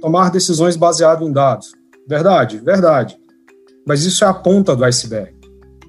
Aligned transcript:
tomar 0.00 0.30
decisões 0.30 0.76
baseadas 0.76 1.26
em 1.26 1.32
dados. 1.32 1.72
Verdade, 2.08 2.58
verdade. 2.58 3.18
Mas 3.86 4.04
isso 4.04 4.24
é 4.24 4.26
a 4.28 4.34
ponta 4.34 4.74
do 4.74 4.84
iceberg. 4.84 5.34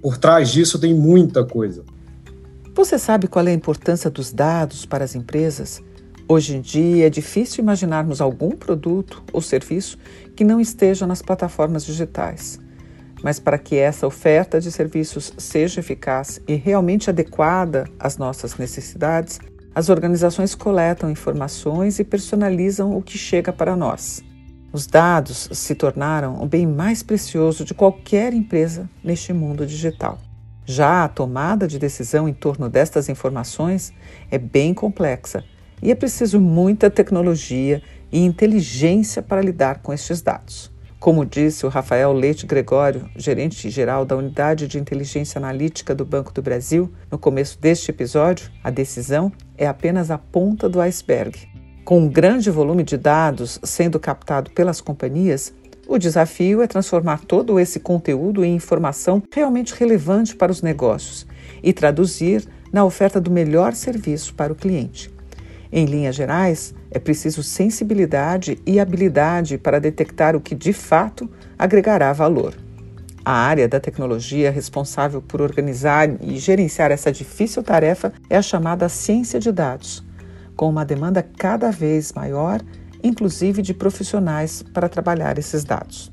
Por 0.01 0.17
trás 0.17 0.49
disso 0.49 0.79
tem 0.79 0.93
muita 0.93 1.45
coisa. 1.45 1.83
Você 2.75 2.99
sabe 2.99 3.27
qual 3.27 3.45
é 3.47 3.51
a 3.51 3.53
importância 3.53 4.09
dos 4.09 4.31
dados 4.31 4.85
para 4.85 5.03
as 5.03 5.15
empresas? 5.15 5.81
Hoje 6.29 6.55
em 6.55 6.61
dia 6.61 7.07
é 7.07 7.09
difícil 7.09 7.63
imaginarmos 7.63 8.21
algum 8.21 8.51
produto 8.51 9.23
ou 9.33 9.41
serviço 9.41 9.97
que 10.35 10.43
não 10.43 10.61
esteja 10.61 11.07
nas 11.07 11.21
plataformas 11.21 11.85
digitais. 11.85 12.59
Mas 13.23 13.39
para 13.39 13.57
que 13.57 13.75
essa 13.75 14.05
oferta 14.05 14.59
de 14.59 14.71
serviços 14.71 15.33
seja 15.37 15.79
eficaz 15.79 16.39
e 16.47 16.53
realmente 16.53 17.09
adequada 17.09 17.89
às 17.99 18.17
nossas 18.17 18.57
necessidades, 18.57 19.39
as 19.77 19.89
organizações 19.89 20.55
coletam 20.55 21.07
informações 21.07 21.99
e 21.99 22.03
personalizam 22.03 22.97
o 22.97 23.01
que 23.03 23.15
chega 23.15 23.53
para 23.53 23.75
nós. 23.75 24.23
Os 24.73 24.87
dados 24.87 25.49
se 25.51 25.75
tornaram 25.75 26.41
o 26.41 26.47
bem 26.47 26.65
mais 26.65 27.03
precioso 27.03 27.63
de 27.63 27.75
qualquer 27.75 28.33
empresa 28.33 28.89
neste 29.03 29.31
mundo 29.33 29.67
digital. 29.67 30.17
Já 30.65 31.03
a 31.03 31.07
tomada 31.07 31.67
de 31.67 31.77
decisão 31.77 32.27
em 32.27 32.33
torno 32.33 32.71
destas 32.71 33.07
informações 33.07 33.93
é 34.31 34.39
bem 34.39 34.73
complexa 34.73 35.43
e 35.79 35.91
é 35.91 35.95
preciso 35.95 36.41
muita 36.41 36.89
tecnologia 36.89 37.79
e 38.11 38.25
inteligência 38.25 39.21
para 39.21 39.43
lidar 39.43 39.83
com 39.83 39.93
estes 39.93 40.23
dados. 40.23 40.71
Como 41.07 41.25
disse 41.25 41.65
o 41.65 41.69
Rafael 41.69 42.11
Leite 42.11 42.45
Gregório, 42.45 43.09
gerente-geral 43.15 44.03
da 44.03 44.17
Unidade 44.17 44.67
de 44.67 44.77
Inteligência 44.77 45.39
Analítica 45.39 45.95
do 45.95 46.03
Banco 46.03 46.33
do 46.33 46.41
Brasil, 46.41 46.91
no 47.09 47.17
começo 47.17 47.57
deste 47.61 47.91
episódio, 47.91 48.51
a 48.61 48.69
decisão 48.69 49.31
é 49.57 49.65
apenas 49.65 50.11
a 50.11 50.17
ponta 50.17 50.67
do 50.67 50.81
iceberg. 50.81 51.47
Com 51.85 51.99
um 52.01 52.09
grande 52.09 52.51
volume 52.51 52.83
de 52.83 52.97
dados 52.97 53.57
sendo 53.63 53.97
captado 54.01 54.51
pelas 54.51 54.81
companhias, 54.81 55.53
o 55.87 55.97
desafio 55.97 56.61
é 56.61 56.67
transformar 56.67 57.21
todo 57.21 57.57
esse 57.57 57.79
conteúdo 57.79 58.43
em 58.43 58.53
informação 58.53 59.23
realmente 59.33 59.73
relevante 59.73 60.35
para 60.35 60.51
os 60.51 60.61
negócios 60.61 61.25
e 61.63 61.71
traduzir 61.71 62.43
na 62.69 62.83
oferta 62.83 63.21
do 63.21 63.31
melhor 63.31 63.73
serviço 63.75 64.33
para 64.33 64.51
o 64.51 64.57
cliente. 64.57 65.09
Em 65.71 65.85
linhas 65.85 66.15
gerais, 66.15 66.73
é 66.89 66.99
preciso 66.99 67.43
sensibilidade 67.43 68.59
e 68.65 68.79
habilidade 68.79 69.57
para 69.57 69.79
detectar 69.79 70.35
o 70.35 70.41
que 70.41 70.55
de 70.55 70.71
fato 70.71 71.29
agregará 71.57 72.13
valor. 72.13 72.53
A 73.25 73.33
área 73.33 73.67
da 73.67 73.77
tecnologia 73.77 74.49
responsável 74.49 75.21
por 75.21 75.41
organizar 75.41 76.09
e 76.21 76.37
gerenciar 76.37 76.91
essa 76.91 77.11
difícil 77.11 77.61
tarefa 77.61 78.13
é 78.29 78.37
a 78.37 78.41
chamada 78.41 78.87
ciência 78.87 79.37
de 79.37 79.51
dados, 79.51 80.01
com 80.55 80.69
uma 80.69 80.85
demanda 80.85 81.21
cada 81.21 81.69
vez 81.69 82.13
maior, 82.13 82.61
inclusive 83.03 83.61
de 83.61 83.73
profissionais 83.73 84.63
para 84.63 84.87
trabalhar 84.87 85.37
esses 85.37 85.65
dados. 85.65 86.09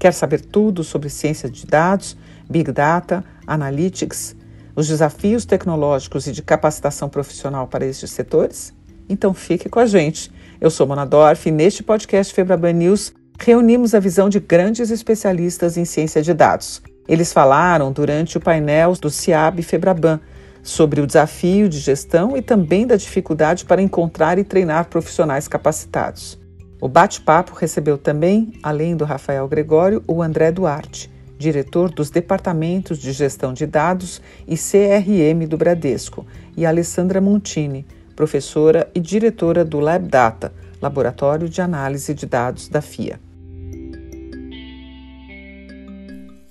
Quer 0.00 0.14
saber 0.14 0.40
tudo 0.40 0.82
sobre 0.82 1.10
ciência 1.10 1.50
de 1.50 1.66
dados, 1.66 2.16
Big 2.48 2.72
Data, 2.72 3.22
Analytics, 3.46 4.34
os 4.74 4.88
desafios 4.88 5.44
tecnológicos 5.44 6.26
e 6.26 6.32
de 6.32 6.42
capacitação 6.42 7.08
profissional 7.10 7.66
para 7.66 7.84
estes 7.84 8.10
setores? 8.10 8.74
Então 9.08 9.32
fique 9.32 9.68
com 9.68 9.78
a 9.78 9.86
gente. 9.86 10.30
Eu 10.60 10.70
sou 10.70 10.86
Mona 10.86 11.04
Dorf 11.04 11.48
e 11.48 11.52
neste 11.52 11.82
podcast 11.82 12.32
Febraban 12.32 12.72
News 12.72 13.12
reunimos 13.38 13.94
a 13.94 14.00
visão 14.00 14.28
de 14.28 14.40
grandes 14.40 14.90
especialistas 14.90 15.76
em 15.76 15.84
ciência 15.84 16.22
de 16.22 16.32
dados. 16.32 16.82
Eles 17.08 17.32
falaram 17.32 17.92
durante 17.92 18.36
o 18.36 18.40
painel 18.40 18.94
do 18.94 19.10
CIAB 19.10 19.62
Febraban 19.62 20.20
sobre 20.62 21.00
o 21.00 21.06
desafio 21.06 21.68
de 21.68 21.78
gestão 21.78 22.36
e 22.36 22.42
também 22.42 22.86
da 22.86 22.96
dificuldade 22.96 23.64
para 23.64 23.80
encontrar 23.80 24.38
e 24.38 24.44
treinar 24.44 24.86
profissionais 24.86 25.46
capacitados. 25.46 26.38
O 26.80 26.88
bate-papo 26.88 27.54
recebeu 27.54 27.96
também, 27.96 28.52
além 28.62 28.96
do 28.96 29.04
Rafael 29.04 29.46
Gregório, 29.46 30.02
o 30.06 30.22
André 30.22 30.50
Duarte, 30.50 31.10
diretor 31.38 31.90
dos 31.90 32.10
Departamentos 32.10 32.98
de 32.98 33.12
Gestão 33.12 33.52
de 33.52 33.66
Dados 33.66 34.20
e 34.46 34.56
CRM 34.56 35.46
do 35.48 35.56
Bradesco, 35.56 36.26
e 36.56 36.66
Alessandra 36.66 37.20
Montini, 37.20 37.86
professora 38.16 38.90
e 38.94 38.98
diretora 38.98 39.62
do 39.64 39.78
LabData, 39.78 40.52
Laboratório 40.80 41.48
de 41.48 41.60
Análise 41.60 42.14
de 42.14 42.26
Dados 42.26 42.66
da 42.68 42.80
FIA. 42.80 43.20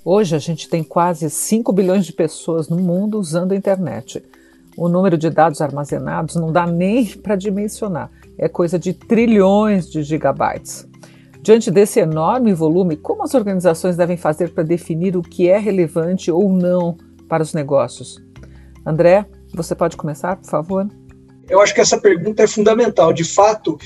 Hoje 0.03 0.35
a 0.35 0.39
gente 0.39 0.69
tem 0.69 0.83
quase 0.83 1.27
5 1.27 1.73
bilhões 1.73 2.05
de 2.05 2.13
pessoas 2.13 2.69
no 2.69 2.77
mundo 2.77 3.19
usando 3.19 3.53
a 3.53 3.55
internet. 3.55 4.23
O 4.77 4.87
número 4.87 5.17
de 5.17 5.31
dados 5.31 5.61
armazenados 5.61 6.35
não 6.35 6.51
dá 6.51 6.67
nem 6.67 7.07
para 7.17 7.35
dimensionar, 7.35 8.11
é 8.37 8.47
coisa 8.47 8.77
de 8.77 8.93
trilhões 8.93 9.89
de 9.89 10.03
gigabytes. 10.03 10.87
Diante 11.41 11.71
desse 11.71 11.99
enorme 11.99 12.53
volume, 12.53 12.95
como 12.95 13.23
as 13.23 13.33
organizações 13.33 13.97
devem 13.97 14.17
fazer 14.17 14.53
para 14.53 14.63
definir 14.63 15.17
o 15.17 15.21
que 15.21 15.47
é 15.49 15.57
relevante 15.57 16.31
ou 16.31 16.51
não 16.51 16.97
para 17.27 17.41
os 17.43 17.53
negócios? 17.53 18.23
André, 18.85 19.25
você 19.53 19.73
pode 19.73 19.97
começar, 19.97 20.35
por 20.35 20.49
favor? 20.49 20.87
Eu 21.49 21.61
acho 21.61 21.73
que 21.73 21.81
essa 21.81 21.99
pergunta 21.99 22.43
é 22.43 22.47
fundamental. 22.47 23.13
De 23.13 23.23
fato, 23.23 23.77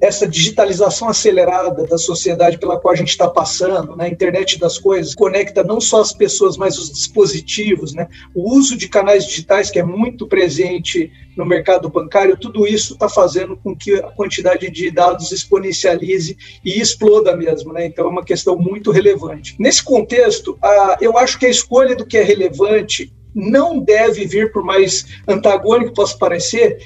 essa 0.00 0.26
digitalização 0.26 1.08
acelerada 1.08 1.84
da 1.86 1.96
sociedade 1.96 2.58
pela 2.58 2.78
qual 2.78 2.92
a 2.92 2.96
gente 2.96 3.08
está 3.08 3.28
passando, 3.28 3.96
né? 3.96 4.04
a 4.04 4.08
internet 4.08 4.58
das 4.58 4.78
coisas, 4.78 5.14
conecta 5.14 5.64
não 5.64 5.80
só 5.80 6.00
as 6.00 6.12
pessoas, 6.12 6.56
mas 6.56 6.78
os 6.78 6.90
dispositivos, 6.90 7.94
né? 7.94 8.06
o 8.34 8.54
uso 8.56 8.76
de 8.76 8.88
canais 8.88 9.26
digitais, 9.26 9.70
que 9.70 9.78
é 9.78 9.82
muito 9.82 10.26
presente 10.26 11.10
no 11.36 11.46
mercado 11.46 11.88
bancário, 11.88 12.36
tudo 12.36 12.66
isso 12.66 12.94
está 12.94 13.08
fazendo 13.08 13.56
com 13.56 13.74
que 13.74 13.94
a 13.94 14.10
quantidade 14.10 14.70
de 14.70 14.90
dados 14.90 15.32
exponencialize 15.32 16.36
e 16.64 16.80
exploda 16.80 17.34
mesmo. 17.36 17.72
Né? 17.72 17.86
Então, 17.86 18.06
é 18.06 18.08
uma 18.08 18.24
questão 18.24 18.56
muito 18.56 18.90
relevante. 18.90 19.56
Nesse 19.58 19.82
contexto, 19.82 20.58
eu 21.00 21.16
acho 21.16 21.38
que 21.38 21.46
a 21.46 21.50
escolha 21.50 21.96
do 21.96 22.06
que 22.06 22.18
é 22.18 22.22
relevante 22.22 23.12
não 23.36 23.78
deve 23.78 24.24
vir, 24.24 24.50
por 24.50 24.64
mais 24.64 25.04
antagônico 25.28 25.90
que 25.90 25.96
possa 25.96 26.16
parecer, 26.16 26.78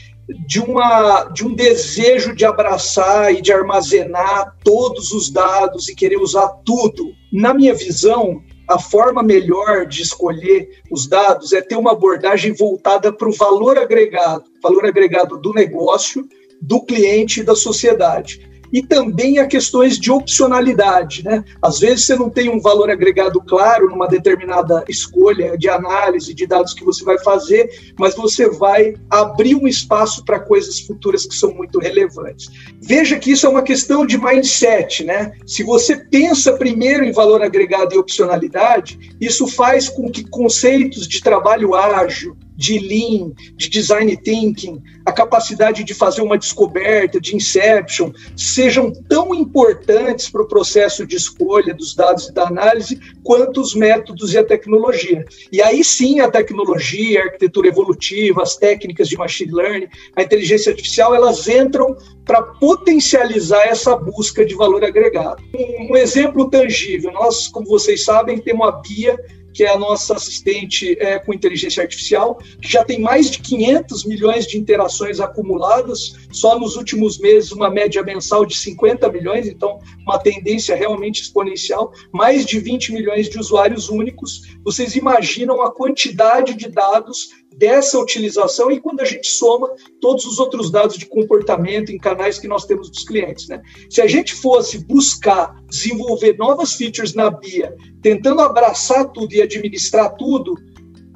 de, 0.47 0.61
uma, 0.61 1.25
de 1.25 1.47
um 1.47 1.55
desejo 1.55 2.35
de 2.35 2.45
abraçar 2.45 3.33
e 3.33 3.41
de 3.41 3.53
armazenar 3.53 4.57
todos 4.65 5.13
os 5.13 5.31
dados 5.31 5.89
e 5.89 5.95
querer 5.95 6.19
usar 6.19 6.49
tudo. 6.65 7.13
Na 7.33 7.55
minha 7.55 7.75
visão, 7.75 8.43
a 8.69 8.79
forma 8.79 9.23
melhor 9.23 9.87
de 9.87 10.03
escolher 10.03 10.69
os 10.91 11.07
dados 11.07 11.53
é 11.53 11.61
ter 11.61 11.77
uma 11.77 11.93
abordagem 11.93 12.53
voltada 12.53 13.13
para 13.13 13.29
o 13.29 13.35
valor 13.35 13.79
agregado, 13.79 14.45
valor 14.63 14.87
agregado 14.87 15.39
do 15.39 15.53
negócio, 15.53 16.29
do 16.61 16.85
cliente 16.85 17.41
e 17.41 17.45
da 17.45 17.57
sociedade 17.57 18.50
e 18.73 18.83
também 18.83 19.39
a 19.39 19.47
questões 19.47 19.99
de 19.99 20.11
opcionalidade. 20.11 21.25
Né? 21.25 21.45
Às 21.63 21.81
vezes 21.81 22.07
você 22.07 22.17
não 22.17 22.31
tem 22.31 22.49
um 22.49 22.61
valor 22.61 22.91
agregado 22.91 23.41
claro 23.41 23.89
numa 23.89 24.07
determinada 24.07 24.85
escolha 24.89 25.57
de 25.57 25.69
análise 25.69 26.35
de 26.35 26.47
dados 26.47 26.75
que 26.75 26.85
você 26.85 27.05
vai 27.05 27.19
fazer, 27.19 27.93
mas 27.99 28.15
você 28.15 28.49
vai 28.49 28.95
abrir 29.09 29.55
um 29.55 29.67
espaço 29.67 30.25
para 30.25 30.41
coisas 30.41 30.81
futuras 30.81 31.27
que 31.27 31.35
são 31.35 31.53
muito 31.55 31.79
relevantes. 31.79 32.49
Veja 32.81 33.19
que 33.19 33.33
isso 33.33 33.47
é 33.47 33.49
uma 33.49 33.63
questão 33.63 34.07
de 34.07 34.19
mindset. 34.19 35.05
Né? 35.05 35.33
Se 35.47 35.63
você 35.63 35.97
pensa 35.97 36.53
primeiro 36.53 37.05
em 37.05 37.13
valor 37.13 37.43
agregado 37.43 37.95
e 37.95 37.99
opcionalidade, 37.99 39.15
isso 39.21 39.47
faz 39.47 39.89
com 39.89 40.11
que 40.11 40.29
conceitos 40.29 41.07
de 41.07 41.21
trabalho 41.21 41.75
ágil, 41.75 42.37
de 42.61 42.79
lean, 42.79 43.33
de 43.57 43.71
design 43.71 44.15
thinking, 44.19 44.83
a 45.07 45.11
capacidade 45.11 45.83
de 45.83 45.95
fazer 45.95 46.21
uma 46.21 46.37
descoberta, 46.37 47.19
de 47.19 47.35
inception, 47.35 48.13
sejam 48.37 48.93
tão 49.09 49.35
importantes 49.35 50.29
para 50.29 50.43
o 50.43 50.47
processo 50.47 51.07
de 51.07 51.17
escolha 51.17 51.73
dos 51.73 51.95
dados 51.95 52.29
e 52.29 52.35
da 52.35 52.47
análise 52.47 53.01
quanto 53.25 53.63
os 53.63 53.75
métodos 53.75 54.35
e 54.35 54.39
a 54.39 54.45
tecnologia. 54.45 55.25
E 55.51 55.63
aí 55.63 55.83
sim 55.83 56.21
a 56.21 56.31
tecnologia, 56.31 57.23
a 57.23 57.25
arquitetura 57.25 57.69
evolutiva, 57.69 58.43
as 58.43 58.57
técnicas 58.57 59.09
de 59.09 59.17
machine 59.17 59.53
learning, 59.53 59.89
a 60.15 60.23
inteligência 60.23 60.71
artificial, 60.71 61.15
elas 61.15 61.49
entram 61.49 61.97
para 62.27 62.43
potencializar 62.43 63.67
essa 63.69 63.97
busca 63.97 64.45
de 64.45 64.55
valor 64.55 64.85
agregado. 64.85 65.43
Um, 65.57 65.93
um 65.93 65.97
exemplo 65.97 66.51
tangível, 66.51 67.11
nós, 67.11 67.49
como 67.49 67.67
vocês 67.67 68.05
sabem, 68.05 68.39
temos 68.39 68.69
a 68.69 68.73
BIA 68.73 69.19
que 69.53 69.65
é 69.65 69.71
a 69.71 69.79
nossa 69.79 70.15
assistente 70.15 70.97
é, 71.01 71.19
com 71.19 71.35
inteligência 71.35 71.83
artificial, 71.83 72.37
que 72.61 72.71
já 72.71 72.85
tem 72.85 73.01
mais 73.01 73.31
de 73.31 73.41
500 73.41 74.05
milhões 74.05 74.47
de 74.47 74.59
interações 74.59 75.21
acumuladas, 75.21 76.20
só 76.31 76.59
nos 76.59 76.77
últimos 76.77 77.19
meses 77.19 77.53
uma 77.53 77.71
média 77.71 78.03
mensal 78.03 78.45
de 78.45 78.57
50 78.57 79.11
milhões, 79.11 79.47
então 79.47 79.79
uma 80.03 80.19
tendência 80.19 80.75
realmente 80.75 81.23
exponencial, 81.23 81.93
mais 82.13 82.45
de 82.45 82.59
20 82.59 82.93
milhões 82.93 83.29
de 83.29 83.39
usuários 83.39 83.89
únicos. 83.89 84.43
Vocês 84.65 84.97
imaginam 84.97 85.63
a 85.63 85.73
quantidade 85.73 86.55
de 86.55 86.69
dados 86.69 87.31
dessa 87.61 87.99
utilização 87.99 88.71
e 88.71 88.81
quando 88.81 89.01
a 89.01 89.05
gente 89.05 89.29
soma 89.29 89.69
todos 90.01 90.25
os 90.25 90.39
outros 90.39 90.71
dados 90.71 90.97
de 90.97 91.05
comportamento 91.05 91.91
em 91.91 91.99
canais 91.99 92.39
que 92.39 92.49
nós 92.49 92.65
temos 92.65 92.89
dos 92.89 93.05
clientes. 93.05 93.49
Né? 93.49 93.61
Se 93.91 94.01
a 94.01 94.07
gente 94.07 94.35
fosse 94.35 94.79
buscar 94.87 95.55
desenvolver 95.69 96.39
novas 96.39 96.75
features 96.75 97.13
na 97.15 97.31
BIA, 97.31 97.77
tentando 98.01 98.41
abraçar 98.41 99.11
tudo 99.13 99.35
e 99.35 99.43
administrar 99.43 100.17
tudo, 100.17 100.55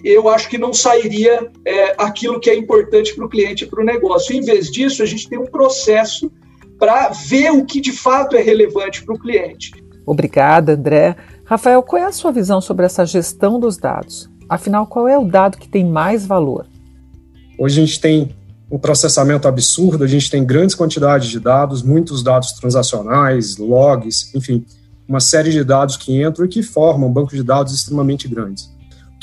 eu 0.05 0.29
acho 0.29 0.51
que 0.51 0.59
não 0.59 0.75
sairia 0.75 1.51
é, 1.65 1.95
aquilo 1.97 2.39
que 2.39 2.51
é 2.51 2.55
importante 2.55 3.15
para 3.15 3.25
o 3.25 3.29
cliente 3.29 3.65
e 3.65 3.67
para 3.67 3.83
o 3.83 3.85
negócio. 3.85 4.37
Em 4.37 4.43
vez 4.43 4.71
disso, 4.71 5.03
a 5.03 5.07
gente 5.07 5.29
tem 5.29 5.39
um 5.39 5.47
processo 5.47 6.31
para 6.79 7.09
ver 7.09 7.51
o 7.51 7.65
que 7.65 7.81
de 7.81 7.93
fato 7.93 8.37
é 8.37 8.43
relevante 8.43 9.03
para 9.03 9.15
o 9.15 9.19
cliente. 9.19 9.73
Obrigada, 10.05 10.75
André. 10.75 11.17
Rafael, 11.47 11.83
qual 11.83 12.03
é 12.03 12.05
a 12.05 12.13
sua 12.13 12.31
visão 12.31 12.61
sobre 12.61 12.85
essa 12.85 13.07
gestão 13.07 13.59
dos 13.59 13.79
dados? 13.79 14.29
Afinal, 14.47 14.87
qual 14.87 15.09
é 15.09 15.19
o 15.19 15.25
dado 15.25 15.57
que 15.57 15.69
tem 15.69 15.85
mais 15.85 16.27
valor? 16.27 16.67
Hoje 17.59 17.81
a 17.81 17.87
gente 17.87 18.01
tem 18.01 18.35
um 18.71 18.79
processamento 18.79 19.49
absurdo, 19.49 20.05
a 20.05 20.07
gente 20.07 20.31
tem 20.31 20.45
grandes 20.45 20.75
quantidades 20.75 21.29
de 21.29 21.41
dados, 21.41 21.83
muitos 21.83 22.23
dados 22.23 22.53
transacionais, 22.53 23.57
logs, 23.57 24.35
enfim, 24.35 24.67
uma 25.09 25.21
série 25.21 25.51
de 25.51 25.63
dados 25.63 25.97
que 25.97 26.23
entram 26.23 26.45
e 26.45 26.49
que 26.49 26.63
formam 26.63 27.09
um 27.09 27.13
banco 27.13 27.35
de 27.35 27.43
dados 27.43 27.73
extremamente 27.73 28.27
grandes. 28.29 28.74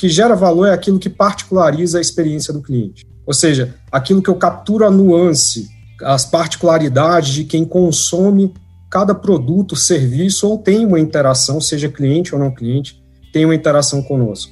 Que 0.02 0.10
gera 0.10 0.36
valor 0.36 0.66
é 0.66 0.74
aquilo 0.74 0.98
que 0.98 1.12
particulariza 1.12 2.00
a 2.00 2.02
experiência 2.02 2.52
do 2.52 2.60
cliente. 2.60 3.06
Ou 3.24 3.36
seja, 3.36 3.76
aquilo 3.92 4.20
que 4.20 4.32
eu 4.32 4.36
capturo 4.36 4.84
a 4.84 4.90
nuance, 4.90 5.68
as 6.02 6.26
particularidades 6.26 7.32
de 7.32 7.44
quem 7.44 7.64
consome 7.64 8.52
cada 8.90 9.14
produto, 9.14 9.76
serviço 9.76 10.50
ou 10.50 10.58
tem 10.58 10.88
uma 10.88 11.00
interação, 11.00 11.62
seja 11.62 11.88
cliente 11.88 12.34
ou 12.34 12.42
não 12.42 12.50
cliente, 12.50 13.00
tem 13.32 13.46
uma 13.46 13.54
interação 13.54 14.02
conosco. 14.02 14.52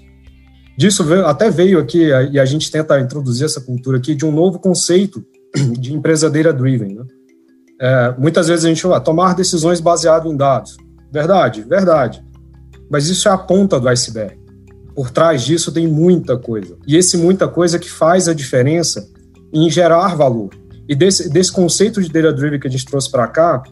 Disso 0.78 1.04
veio, 1.04 1.25
até 1.25 1.50
veio 1.50 1.80
aqui, 1.80 2.10
e 2.31 2.40
a 2.40 2.45
gente 2.45 2.69
tenta 2.69 3.00
introduzir 3.00 3.45
essa 3.45 3.60
cultura 3.60 3.98
aqui, 3.98 4.13
de 4.13 4.28
um 4.28 4.31
novo 4.31 4.60
conceito 4.60 5.25
de 5.80 5.95
empresa 5.95 6.30
data-driven. 6.30 6.94
Né? 6.94 7.06
É, 7.81 8.16
muitas 8.19 8.48
vezes 8.48 8.66
a 8.66 8.69
gente 8.69 8.84
fala, 8.84 9.02
tomar 9.02 9.34
decisões 9.34 9.80
baseado 9.80 10.31
em 10.31 10.38
dados. 10.38 10.78
Verdade, 11.12 11.63
verdade. 11.63 12.24
Mas 12.88 13.07
isso 13.07 13.28
é 13.28 13.31
a 13.31 13.38
ponta 13.38 13.80
do 13.80 13.90
iceberg. 13.90 14.39
Por 15.00 15.12
trás 15.12 15.44
disso 15.44 15.72
tem 15.72 15.88
muita 15.88 16.38
coisa. 16.38 16.75
E 16.86 16.98
esse 16.98 17.16
muita 17.16 17.48
coisa 17.48 17.80
que 17.80 17.90
faz 17.90 18.28
a 18.28 18.34
diferença 18.34 19.07
em 19.54 19.69
gerar 19.69 20.13
valor. 20.13 20.50
E 20.90 20.94
desse, 20.94 21.30
desse 21.30 21.54
conceito 21.54 22.01
de 22.01 22.10
data-driven 22.10 22.60
que 22.60 22.68
a 22.68 22.69
gente 22.69 22.84
trouxe 22.84 23.10
para 23.10 23.25
cá, 23.25 23.63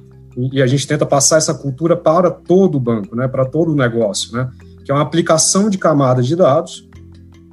e 0.53 0.61
a 0.61 0.65
gente 0.65 0.87
tenta 0.87 1.05
passar 1.05 1.35
essa 1.35 1.53
cultura 1.53 1.97
para 1.97 2.31
todo 2.31 2.75
o 2.75 2.79
banco, 2.79 3.13
né, 3.13 3.27
para 3.27 3.43
todo 3.43 3.73
o 3.73 3.75
negócio, 3.75 4.31
né, 4.31 4.49
que 4.85 4.89
é 4.89 4.93
uma 4.93 5.03
aplicação 5.03 5.69
de 5.69 5.77
camadas 5.77 6.25
de 6.25 6.33
dados 6.33 6.87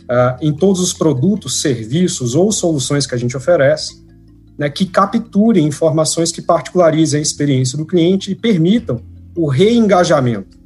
uh, 0.02 0.38
em 0.40 0.52
todos 0.52 0.80
os 0.80 0.92
produtos, 0.92 1.60
serviços 1.60 2.36
ou 2.36 2.52
soluções 2.52 3.08
que 3.08 3.14
a 3.16 3.18
gente 3.18 3.36
oferece, 3.36 4.06
né, 4.56 4.70
que 4.70 4.86
capturem 4.86 5.66
informações 5.66 6.30
que 6.30 6.40
particularizem 6.40 7.18
a 7.18 7.22
experiência 7.24 7.76
do 7.76 7.84
cliente 7.84 8.30
e 8.30 8.36
permitam 8.36 9.00
o 9.36 9.48
reengajamento, 9.48 10.56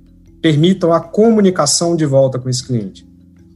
permitam 0.40 0.92
a 0.92 1.00
comunicação 1.00 1.96
de 1.96 2.04
volta 2.04 2.38
com 2.38 2.48
esse 2.48 2.64
cliente. 2.66 3.06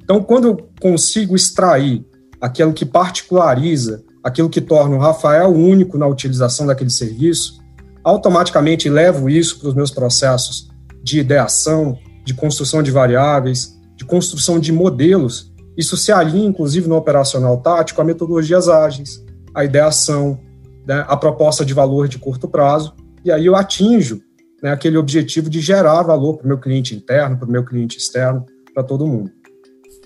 Então, 0.03 0.23
quando 0.23 0.49
eu 0.49 0.69
consigo 0.81 1.37
extrair 1.37 2.05
aquilo 2.41 2.73
que 2.73 2.85
particulariza, 2.85 4.03
aquilo 4.23 4.51
que 4.51 4.61
torna 4.61 4.97
o 4.97 4.99
Rafael 4.99 5.51
único 5.51 5.97
na 5.97 6.07
utilização 6.07 6.67
daquele 6.67 6.91
serviço, 6.91 7.61
automaticamente 8.03 8.89
levo 8.89 9.31
isso 9.31 9.59
para 9.59 9.69
os 9.69 9.75
meus 9.75 9.91
processos 9.91 10.69
de 11.03 11.21
ideação, 11.21 11.97
de 12.25 12.35
construção 12.35 12.83
de 12.83 12.91
variáveis, 12.91 13.79
de 13.97 14.05
construção 14.05 14.59
de 14.59 14.73
modelos 14.73 15.53
isso 15.77 15.97
se 15.97 16.13
alinha, 16.13 16.49
inclusive, 16.49 16.89
no 16.89 16.97
operacional 16.97 17.57
tático, 17.59 18.01
a 18.01 18.05
metodologias 18.05 18.69
ágeis, 18.69 19.25
a 19.55 19.65
ideação, 19.65 20.39
né, 20.87 21.05
a 21.09 21.17
proposta 21.17 21.65
de 21.65 21.73
valor 21.73 22.09
de 22.09 22.19
curto 22.19 22.49
prazo, 22.49 22.95
e 23.25 23.31
aí 23.31 23.47
eu 23.47 23.57
atinjo 23.57 24.21
né, 24.63 24.71
aquele 24.71 24.97
objetivo 24.97 25.51
de 25.51 25.61
gerar 25.61 26.03
valor 26.03 26.37
para 26.37 26.45
o 26.45 26.49
meu 26.49 26.59
cliente 26.59 26.95
interno, 26.95 27.37
para 27.37 27.49
o 27.49 27.51
meu 27.51 27.65
cliente 27.65 27.99
externo, 27.99 28.47
para 28.73 28.83
todo 28.83 29.07
mundo. 29.07 29.31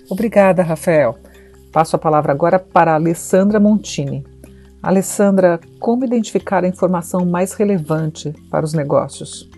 Obrigada, 0.09 0.63
Rafael. 0.63 1.17
Passo 1.71 1.95
a 1.95 1.99
palavra 1.99 2.31
agora 2.31 2.57
para 2.57 2.91
a 2.91 2.95
Alessandra 2.95 3.59
Montini. 3.59 4.25
Alessandra, 4.81 5.59
como 5.79 6.05
identificar 6.05 6.63
a 6.63 6.67
informação 6.67 7.25
mais 7.25 7.53
relevante 7.53 8.33
para 8.49 8.65
os 8.65 8.73
negócios? 8.73 9.49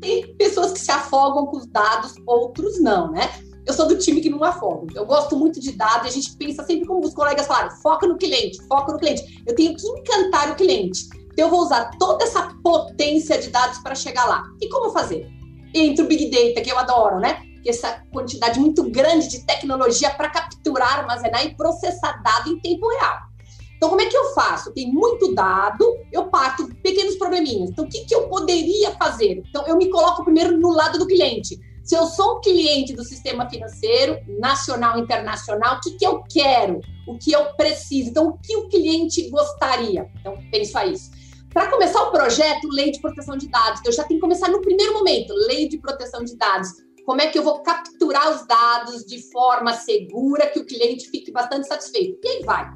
Tem 0.00 0.34
pessoas 0.36 0.72
que 0.72 0.80
se 0.80 0.90
afogam 0.90 1.46
com 1.46 1.56
os 1.56 1.66
dados, 1.66 2.14
outros 2.26 2.80
não, 2.80 3.10
né? 3.10 3.28
eu 3.68 3.74
sou 3.74 3.86
do 3.86 3.98
time 3.98 4.22
que 4.22 4.30
não 4.30 4.42
afoga. 4.42 4.86
Eu 4.94 5.04
gosto 5.04 5.36
muito 5.36 5.60
de 5.60 5.72
dados 5.72 6.06
e 6.06 6.08
a 6.08 6.12
gente 6.12 6.34
pensa 6.36 6.64
sempre 6.64 6.86
como 6.86 7.04
os 7.04 7.12
colegas 7.12 7.46
falaram, 7.46 7.70
foca 7.82 8.06
no 8.06 8.16
cliente, 8.16 8.58
foca 8.66 8.92
no 8.92 8.98
cliente. 8.98 9.42
Eu 9.46 9.54
tenho 9.54 9.76
que 9.76 9.86
encantar 9.86 10.50
o 10.50 10.56
cliente. 10.56 11.06
Eu 11.38 11.48
vou 11.48 11.60
usar 11.60 11.92
toda 12.00 12.24
essa 12.24 12.52
potência 12.64 13.38
de 13.38 13.48
dados 13.50 13.78
para 13.78 13.94
chegar 13.94 14.26
lá. 14.26 14.44
E 14.60 14.68
como 14.68 14.90
fazer? 14.90 15.30
Entre 15.72 16.04
o 16.04 16.08
Big 16.08 16.28
Data, 16.28 16.60
que 16.60 16.72
eu 16.72 16.76
adoro, 16.76 17.20
né? 17.20 17.40
Essa 17.64 18.02
quantidade 18.12 18.58
muito 18.58 18.82
grande 18.90 19.28
de 19.28 19.46
tecnologia 19.46 20.10
para 20.10 20.30
capturar, 20.30 20.98
armazenar 20.98 21.46
e 21.46 21.54
processar 21.54 22.20
dado 22.24 22.50
em 22.50 22.58
tempo 22.58 22.88
real. 22.88 23.18
Então, 23.76 23.88
como 23.88 24.00
é 24.00 24.06
que 24.06 24.16
eu 24.16 24.34
faço? 24.34 24.72
Tem 24.72 24.90
muito 24.90 25.32
dado, 25.32 25.84
eu 26.12 26.24
parto 26.24 26.66
pequenos 26.82 27.14
probleminhas. 27.14 27.70
Então, 27.70 27.84
o 27.84 27.88
que, 27.88 28.04
que 28.04 28.14
eu 28.16 28.28
poderia 28.28 28.90
fazer? 28.96 29.40
Então, 29.48 29.64
eu 29.64 29.76
me 29.76 29.88
coloco 29.90 30.24
primeiro 30.24 30.58
no 30.58 30.72
lado 30.72 30.98
do 30.98 31.06
cliente. 31.06 31.56
Se 31.84 31.94
eu 31.94 32.04
sou 32.06 32.38
um 32.38 32.40
cliente 32.40 32.92
do 32.94 33.04
sistema 33.04 33.48
financeiro, 33.48 34.18
nacional, 34.40 34.98
internacional, 34.98 35.76
o 35.76 35.80
que, 35.80 35.92
que 35.92 36.04
eu 36.04 36.24
quero? 36.28 36.80
O 37.06 37.16
que 37.16 37.30
eu 37.30 37.54
preciso? 37.54 38.10
Então, 38.10 38.28
o 38.30 38.38
que 38.38 38.56
o 38.56 38.68
cliente 38.68 39.30
gostaria? 39.30 40.10
Então, 40.18 40.36
penso 40.50 40.76
a 40.76 40.84
isso. 40.84 41.16
Para 41.58 41.72
começar 41.72 42.00
o 42.04 42.12
projeto, 42.12 42.68
lei 42.70 42.92
de 42.92 43.00
proteção 43.00 43.36
de 43.36 43.48
dados, 43.48 43.80
eu 43.84 43.90
já 43.90 44.04
tenho 44.04 44.20
que 44.20 44.24
começar 44.24 44.48
no 44.48 44.60
primeiro 44.60 44.92
momento, 44.92 45.34
lei 45.48 45.68
de 45.68 45.76
proteção 45.76 46.22
de 46.22 46.36
dados. 46.36 46.68
Como 47.04 47.20
é 47.20 47.26
que 47.26 47.36
eu 47.36 47.42
vou 47.42 47.64
capturar 47.64 48.30
os 48.30 48.46
dados 48.46 49.04
de 49.04 49.28
forma 49.32 49.72
segura, 49.72 50.46
que 50.46 50.60
o 50.60 50.64
cliente 50.64 51.10
fique 51.10 51.32
bastante 51.32 51.66
satisfeito? 51.66 52.16
E 52.22 52.28
aí 52.28 52.44
vai. 52.44 52.70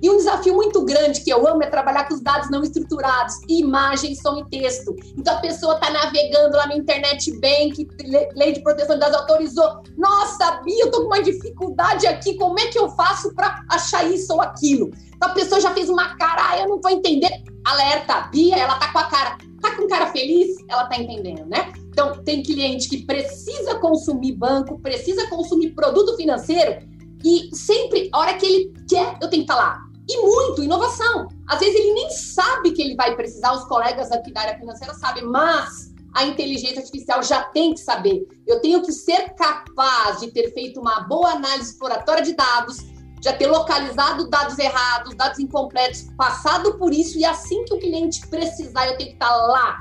E 0.00 0.08
um 0.08 0.16
desafio 0.16 0.54
muito 0.54 0.84
grande 0.84 1.24
que 1.24 1.30
eu 1.30 1.44
amo 1.44 1.64
é 1.64 1.66
trabalhar 1.66 2.06
com 2.06 2.14
os 2.14 2.20
dados 2.20 2.48
não 2.52 2.62
estruturados, 2.62 3.34
imagem, 3.48 4.14
som 4.14 4.38
e 4.38 4.48
texto. 4.48 4.94
Então 5.18 5.34
a 5.34 5.40
pessoa 5.40 5.74
está 5.74 5.90
navegando 5.90 6.56
lá 6.56 6.68
no 6.68 6.74
internet 6.74 7.32
bank, 7.40 7.88
lei 8.36 8.52
de 8.52 8.62
proteção 8.62 8.94
de 8.94 9.00
dados 9.00 9.16
autorizou. 9.16 9.82
Nossa, 9.98 10.60
Bia, 10.62 10.84
eu 10.84 10.86
estou 10.86 11.00
com 11.00 11.08
uma 11.08 11.20
dificuldade 11.20 12.06
aqui, 12.06 12.36
como 12.36 12.60
é 12.60 12.68
que 12.68 12.78
eu 12.78 12.90
faço 12.90 13.34
para 13.34 13.60
achar 13.68 14.08
isso 14.08 14.32
ou 14.32 14.40
aquilo? 14.40 14.92
Então 15.20 15.32
a 15.32 15.34
pessoa 15.34 15.60
já 15.60 15.74
fez 15.74 15.90
uma 15.90 16.16
cara, 16.16 16.48
ah, 16.48 16.60
eu 16.60 16.66
não 16.66 16.76
estou 16.76 16.90
entendendo. 16.90 17.44
Alerta, 17.66 18.22
Bia, 18.32 18.56
ela 18.56 18.76
tá 18.76 18.90
com 18.90 18.98
a 18.98 19.04
cara, 19.04 19.36
tá 19.60 19.76
com 19.76 19.86
cara 19.86 20.06
feliz, 20.06 20.56
ela 20.66 20.86
tá 20.86 20.96
entendendo, 20.96 21.44
né? 21.44 21.70
Então 21.88 22.22
tem 22.24 22.42
cliente 22.42 22.88
que 22.88 23.04
precisa 23.04 23.74
consumir 23.80 24.32
banco, 24.32 24.80
precisa 24.80 25.26
consumir 25.28 25.74
produto 25.74 26.16
financeiro 26.16 26.88
e 27.22 27.54
sempre, 27.54 28.08
a 28.14 28.18
hora 28.18 28.34
que 28.38 28.46
ele 28.46 28.72
quer, 28.88 29.18
eu 29.20 29.28
tenho 29.28 29.42
que 29.42 29.52
falar, 29.52 29.82
e 30.08 30.22
muito, 30.22 30.62
inovação. 30.62 31.28
Às 31.46 31.60
vezes 31.60 31.78
ele 31.78 31.92
nem 31.92 32.08
sabe 32.08 32.70
que 32.70 32.80
ele 32.80 32.96
vai 32.96 33.14
precisar, 33.14 33.52
os 33.52 33.64
colegas 33.64 34.10
aqui 34.10 34.32
da 34.32 34.40
área 34.40 34.58
financeira 34.58 34.94
sabem, 34.94 35.26
mas 35.26 35.92
a 36.14 36.24
inteligência 36.24 36.78
artificial 36.78 37.22
já 37.22 37.42
tem 37.42 37.74
que 37.74 37.80
saber. 37.80 38.26
Eu 38.46 38.58
tenho 38.62 38.80
que 38.80 38.90
ser 38.90 39.34
capaz 39.34 40.20
de 40.20 40.32
ter 40.32 40.50
feito 40.54 40.80
uma 40.80 41.00
boa 41.00 41.32
análise 41.32 41.72
exploratória 41.72 42.22
de 42.22 42.32
dados, 42.32 42.78
já 43.22 43.32
ter 43.32 43.46
localizado 43.46 44.28
dados 44.28 44.58
errados, 44.58 45.14
dados 45.14 45.38
incompletos, 45.38 46.06
passado 46.16 46.78
por 46.78 46.92
isso, 46.92 47.18
e 47.18 47.24
assim 47.24 47.64
que 47.64 47.74
o 47.74 47.78
cliente 47.78 48.26
precisar, 48.28 48.86
eu 48.86 48.96
tenho 48.96 49.10
que 49.10 49.16
estar 49.16 49.30
lá. 49.30 49.78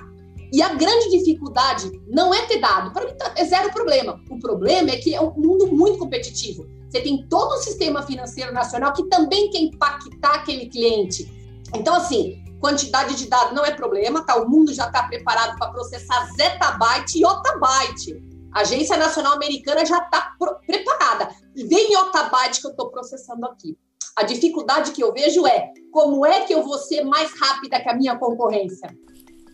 E 0.52 0.62
a 0.62 0.74
grande 0.74 1.10
dificuldade 1.10 1.90
não 2.08 2.34
é 2.34 2.46
ter 2.48 2.60
dado, 2.60 2.92
para 2.92 3.06
mim 3.06 3.14
tá, 3.18 3.34
é 3.36 3.46
zero 3.46 3.72
problema. 3.72 4.20
O 4.30 4.40
problema 4.40 4.90
é 4.90 4.98
que 4.98 5.14
é 5.14 5.22
um 5.22 5.32
mundo 5.34 5.68
muito 5.68 6.00
competitivo. 6.00 6.66
Você 6.90 7.02
tem 7.02 7.28
todo 7.30 7.54
o 7.54 7.58
sistema 7.58 8.02
financeiro 8.02 8.52
nacional 8.52 8.94
que 8.94 9.08
também 9.10 9.50
quer 9.52 9.60
impactar 9.60 10.36
aquele 10.36 10.68
cliente. 10.68 11.32
Então, 11.76 11.94
assim, 11.94 12.44
quantidade 12.60 13.16
de 13.16 13.28
dados 13.28 13.54
não 13.54 13.64
é 13.64 13.72
problema, 13.72 14.24
tá? 14.26 14.36
O 14.38 14.50
mundo 14.50 14.74
já 14.74 14.88
está 14.88 15.04
preparado 15.04 15.58
para 15.60 15.72
processar 15.72 16.28
zettabyte 16.36 17.20
e 17.20 17.26
otabyte. 17.26 18.24
A 18.52 18.62
Agência 18.62 18.98
Nacional 18.98 19.34
Americana 19.34 19.86
já 19.86 20.00
está 20.00 20.36
preparada. 20.66 21.30
Vem 21.68 21.98
otabyte 21.98 22.62
que 22.62 22.68
eu 22.68 22.72
estou 22.72 22.90
processando 22.90 23.46
aqui. 23.46 23.78
A 24.16 24.24
dificuldade 24.24 24.92
que 24.92 25.04
eu 25.04 25.14
vejo 25.14 25.46
é 25.48 25.72
como 25.92 26.26
é 26.26 26.42
que 26.42 26.54
eu 26.54 26.64
vou 26.64 26.78
ser 26.78 27.04
mais 27.04 27.32
rápida 27.40 27.80
que 27.82 27.90
a 27.90 27.96
minha 27.96 28.18
concorrência? 28.18 28.90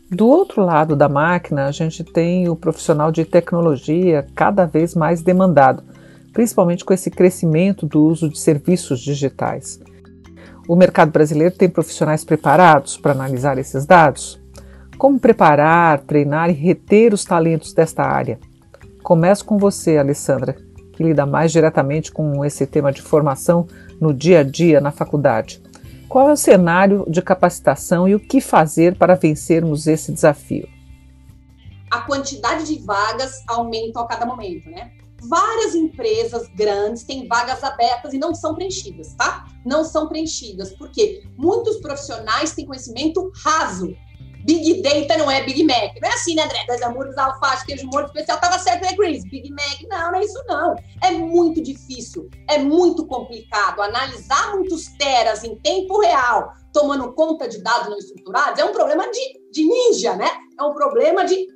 Do 0.09 0.27
outro 0.27 0.63
lado 0.63 0.95
da 0.95 1.09
máquina, 1.09 1.65
a 1.65 1.71
gente 1.71 2.03
tem 2.03 2.47
o 2.47 2.55
profissional 2.55 3.11
de 3.11 3.25
tecnologia 3.25 4.27
cada 4.35 4.65
vez 4.65 4.93
mais 4.93 5.21
demandado 5.21 5.83
principalmente 6.35 6.83
com 6.83 6.93
esse 6.93 7.09
crescimento 7.09 7.87
do 7.87 8.03
uso 8.03 8.27
de 8.27 8.37
serviços 8.37 8.99
digitais. 8.99 9.79
O 10.67 10.75
mercado 10.75 11.09
brasileiro 11.09 11.55
tem 11.55 11.69
profissionais 11.69 12.25
preparados 12.25 12.97
para 12.97 13.13
analisar 13.13 13.57
esses 13.57 13.85
dados? 13.85 14.37
Como 14.97 15.17
preparar, 15.17 16.01
treinar 16.01 16.49
e 16.49 16.53
reter 16.53 17.13
os 17.13 17.23
talentos 17.23 17.71
desta 17.71 18.03
área? 18.03 18.37
Começo 19.01 19.45
com 19.45 19.57
você, 19.57 19.97
Alessandra, 19.97 20.57
que 20.95 21.03
lida 21.03 21.25
mais 21.25 21.51
diretamente 21.51 22.11
com 22.11 22.43
esse 22.43 22.65
tema 22.65 22.91
de 22.91 23.01
formação 23.01 23.67
no 23.99 24.13
dia 24.13 24.39
a 24.39 24.43
dia 24.43 24.79
na 24.79 24.91
faculdade. 24.91 25.61
Qual 26.07 26.29
é 26.29 26.33
o 26.33 26.37
cenário 26.37 27.05
de 27.07 27.21
capacitação 27.21 28.07
e 28.07 28.15
o 28.15 28.19
que 28.19 28.39
fazer 28.39 28.95
para 28.95 29.15
vencermos 29.15 29.87
esse 29.87 30.11
desafio? 30.11 30.67
A 31.91 32.01
quantidade 32.01 32.65
de 32.65 32.83
vagas 32.83 33.43
aumenta 33.47 33.99
a 33.99 34.07
cada 34.07 34.25
momento, 34.25 34.69
né? 34.69 34.91
várias 35.27 35.75
empresas 35.75 36.47
grandes 36.55 37.03
têm 37.03 37.27
vagas 37.27 37.63
abertas 37.63 38.13
e 38.13 38.17
não 38.17 38.33
são 38.33 38.55
preenchidas, 38.55 39.13
tá? 39.13 39.47
Não 39.65 39.83
são 39.83 40.07
preenchidas, 40.07 40.73
porque 40.73 41.23
muitos 41.37 41.77
profissionais 41.77 42.53
têm 42.53 42.65
conhecimento 42.65 43.31
raso. 43.43 43.95
Big 44.45 44.83
Data 44.83 45.17
não 45.17 45.29
é 45.29 45.43
Big 45.43 45.63
Mac. 45.63 45.95
Não 45.99 46.07
é 46.07 46.13
assim, 46.13 46.35
né, 46.35 46.43
André? 46.43 46.63
Dois 46.67 46.81
hambúrgueres, 46.83 47.17
alface, 47.17 47.65
queijo 47.65 47.87
molho 47.87 48.05
especial, 48.05 48.39
tava 48.39 48.59
certo, 48.59 48.85
é 48.85 48.93
Greens. 48.93 49.23
Big 49.23 49.49
Mac, 49.49 49.81
não, 49.89 50.11
não 50.11 50.19
é 50.19 50.23
isso 50.23 50.43
não. 50.47 50.75
É 51.01 51.11
muito 51.11 51.61
difícil, 51.61 52.29
é 52.47 52.59
muito 52.59 53.07
complicado. 53.07 53.81
Analisar 53.81 54.55
muitos 54.55 54.85
teras 54.99 55.43
em 55.43 55.55
tempo 55.61 55.99
real, 55.99 56.53
tomando 56.71 57.11
conta 57.13 57.49
de 57.49 57.57
dados 57.57 57.89
não 57.89 57.97
estruturados, 57.97 58.59
é 58.59 58.65
um 58.65 58.71
problema 58.71 59.09
de, 59.09 59.51
de 59.51 59.65
ninja, 59.65 60.15
né? 60.15 60.29
É 60.59 60.63
um 60.63 60.73
problema 60.73 61.25
de 61.25 61.47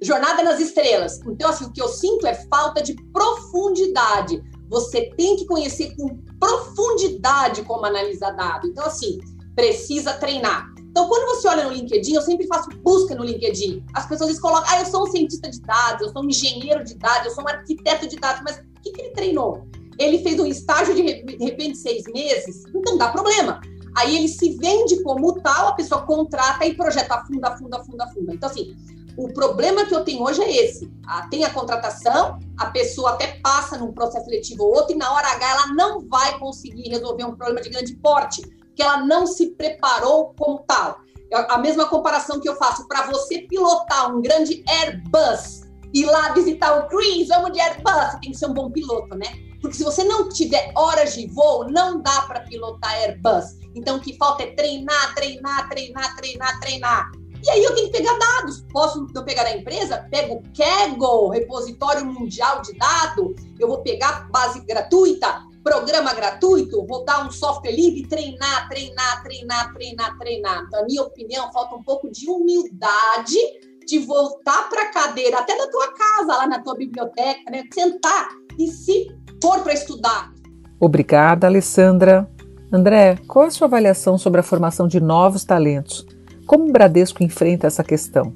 jornada 0.00 0.42
nas 0.42 0.60
estrelas. 0.60 1.20
Então, 1.26 1.50
assim, 1.50 1.66
o 1.66 1.72
que 1.72 1.82
eu 1.82 1.88
sinto 1.88 2.26
é 2.26 2.34
falta 2.48 2.82
de 2.82 2.96
profundidade. 3.12 4.42
Você 4.70 5.10
tem 5.10 5.36
que 5.36 5.44
conhecer 5.44 5.94
com 5.94 6.18
profundidade 6.40 7.62
como 7.64 7.84
analisar 7.84 8.30
dado. 8.30 8.66
Então, 8.66 8.86
assim, 8.86 9.18
precisa 9.54 10.14
treinar. 10.14 10.73
Então, 10.94 11.08
quando 11.08 11.26
você 11.26 11.48
olha 11.48 11.64
no 11.64 11.72
LinkedIn, 11.72 12.14
eu 12.14 12.22
sempre 12.22 12.46
faço 12.46 12.70
busca 12.84 13.16
no 13.16 13.24
LinkedIn. 13.24 13.84
As 13.94 14.06
pessoas 14.06 14.28
dizem, 14.28 14.40
colocam, 14.40 14.72
ah, 14.72 14.78
eu 14.78 14.86
sou 14.86 15.02
um 15.02 15.10
cientista 15.10 15.50
de 15.50 15.60
dados, 15.60 16.06
eu 16.06 16.12
sou 16.12 16.22
um 16.22 16.28
engenheiro 16.28 16.84
de 16.84 16.94
dados, 16.94 17.26
eu 17.26 17.30
sou 17.32 17.42
um 17.42 17.48
arquiteto 17.48 18.06
de 18.06 18.14
dados, 18.14 18.42
mas 18.44 18.58
o 18.58 18.80
que, 18.80 18.92
que 18.92 19.00
ele 19.00 19.10
treinou? 19.10 19.66
Ele 19.98 20.20
fez 20.20 20.38
um 20.38 20.46
estágio 20.46 20.94
de, 20.94 21.02
de 21.24 21.44
repente 21.44 21.78
seis 21.78 22.04
meses, 22.06 22.62
então 22.72 22.96
dá 22.96 23.08
problema. 23.08 23.60
Aí 23.96 24.16
ele 24.16 24.28
se 24.28 24.56
vende 24.56 25.02
como 25.02 25.32
tal, 25.40 25.66
a 25.66 25.72
pessoa 25.72 26.02
contrata 26.02 26.64
e 26.64 26.74
projeta 26.74 27.24
funda, 27.26 27.56
funda, 27.56 27.82
funda, 27.82 28.06
funda. 28.14 28.32
Então, 28.32 28.48
assim, 28.48 28.76
o 29.16 29.32
problema 29.32 29.86
que 29.86 29.96
eu 29.96 30.04
tenho 30.04 30.22
hoje 30.22 30.42
é 30.42 30.64
esse. 30.64 30.88
Ah, 31.08 31.26
tem 31.28 31.42
a 31.42 31.50
contratação, 31.50 32.38
a 32.56 32.66
pessoa 32.66 33.14
até 33.14 33.40
passa 33.42 33.76
num 33.76 33.90
processo 33.90 34.26
seletivo 34.26 34.62
ou 34.62 34.76
outro, 34.76 34.94
e 34.94 34.96
na 34.96 35.12
hora 35.12 35.26
H 35.26 35.50
ela 35.50 35.66
não 35.74 36.06
vai 36.06 36.38
conseguir 36.38 36.88
resolver 36.88 37.24
um 37.24 37.34
problema 37.34 37.60
de 37.60 37.68
grande 37.68 37.96
porte 37.96 38.42
que 38.74 38.82
ela 38.82 39.04
não 39.04 39.26
se 39.26 39.50
preparou 39.50 40.34
como 40.38 40.58
tal. 40.66 41.00
A 41.48 41.58
mesma 41.58 41.88
comparação 41.88 42.40
que 42.40 42.48
eu 42.48 42.56
faço 42.56 42.86
para 42.86 43.06
você 43.06 43.42
pilotar 43.42 44.14
um 44.14 44.20
grande 44.20 44.62
Airbus 44.68 45.62
e 45.92 46.04
lá 46.04 46.32
visitar 46.32 46.78
o 46.78 46.88
Chris, 46.88 47.28
vamos 47.28 47.52
de 47.52 47.60
Airbus, 47.60 48.12
você 48.12 48.20
tem 48.20 48.30
que 48.32 48.38
ser 48.38 48.46
um 48.46 48.54
bom 48.54 48.70
piloto, 48.70 49.16
né? 49.16 49.26
Porque 49.60 49.76
se 49.76 49.84
você 49.84 50.04
não 50.04 50.28
tiver 50.28 50.72
horas 50.76 51.14
de 51.14 51.26
voo, 51.28 51.70
não 51.70 52.02
dá 52.02 52.22
para 52.22 52.40
pilotar 52.40 52.92
Airbus. 52.94 53.58
Então 53.74 53.96
o 53.96 54.00
que 54.00 54.16
falta 54.16 54.42
é 54.42 54.54
treinar, 54.54 55.14
treinar, 55.14 55.68
treinar, 55.68 56.16
treinar, 56.16 56.60
treinar. 56.60 57.12
E 57.42 57.50
aí 57.50 57.62
eu 57.62 57.74
tenho 57.74 57.90
que 57.90 57.98
pegar 57.98 58.18
dados. 58.18 58.64
Posso 58.72 59.06
não 59.14 59.24
pegar 59.24 59.44
a 59.44 59.56
empresa? 59.56 60.06
Pego 60.10 60.36
o 60.36 60.42
Kaggle, 60.56 61.30
repositório 61.30 62.04
mundial 62.06 62.62
de 62.62 62.72
dados. 62.78 63.34
Eu 63.58 63.68
vou 63.68 63.82
pegar 63.82 64.28
base 64.30 64.60
gratuita, 64.60 65.42
programa 65.64 66.12
gratuito, 66.12 66.82
rodar 66.82 67.26
um 67.26 67.30
software 67.30 67.72
livre, 67.72 68.06
treinar, 68.06 68.68
treinar, 68.68 69.22
treinar, 69.22 69.72
treinar, 69.72 70.18
treinar. 70.18 70.64
Então, 70.66 70.80
na 70.80 70.86
minha 70.86 71.02
opinião, 71.02 71.50
falta 71.50 71.74
um 71.74 71.82
pouco 71.82 72.12
de 72.12 72.28
humildade 72.28 73.38
de 73.86 73.98
voltar 73.98 74.68
para 74.68 74.82
a 74.82 74.90
cadeira, 74.92 75.38
até 75.38 75.56
da 75.56 75.66
tua 75.68 75.92
casa, 75.92 76.36
lá 76.36 76.46
na 76.46 76.62
tua 76.62 76.76
biblioteca, 76.76 77.50
né? 77.50 77.64
Sentar 77.72 78.28
e 78.58 78.68
se 78.68 79.08
pôr 79.40 79.60
para 79.60 79.72
estudar. 79.72 80.32
Obrigada, 80.78 81.46
Alessandra. 81.46 82.30
André, 82.72 83.18
qual 83.26 83.46
a 83.46 83.50
sua 83.50 83.66
avaliação 83.66 84.18
sobre 84.18 84.40
a 84.40 84.42
formação 84.42 84.86
de 84.86 85.00
novos 85.00 85.44
talentos? 85.44 86.06
Como 86.46 86.68
o 86.68 86.72
Bradesco 86.72 87.22
enfrenta 87.22 87.66
essa 87.66 87.82
questão? 87.82 88.34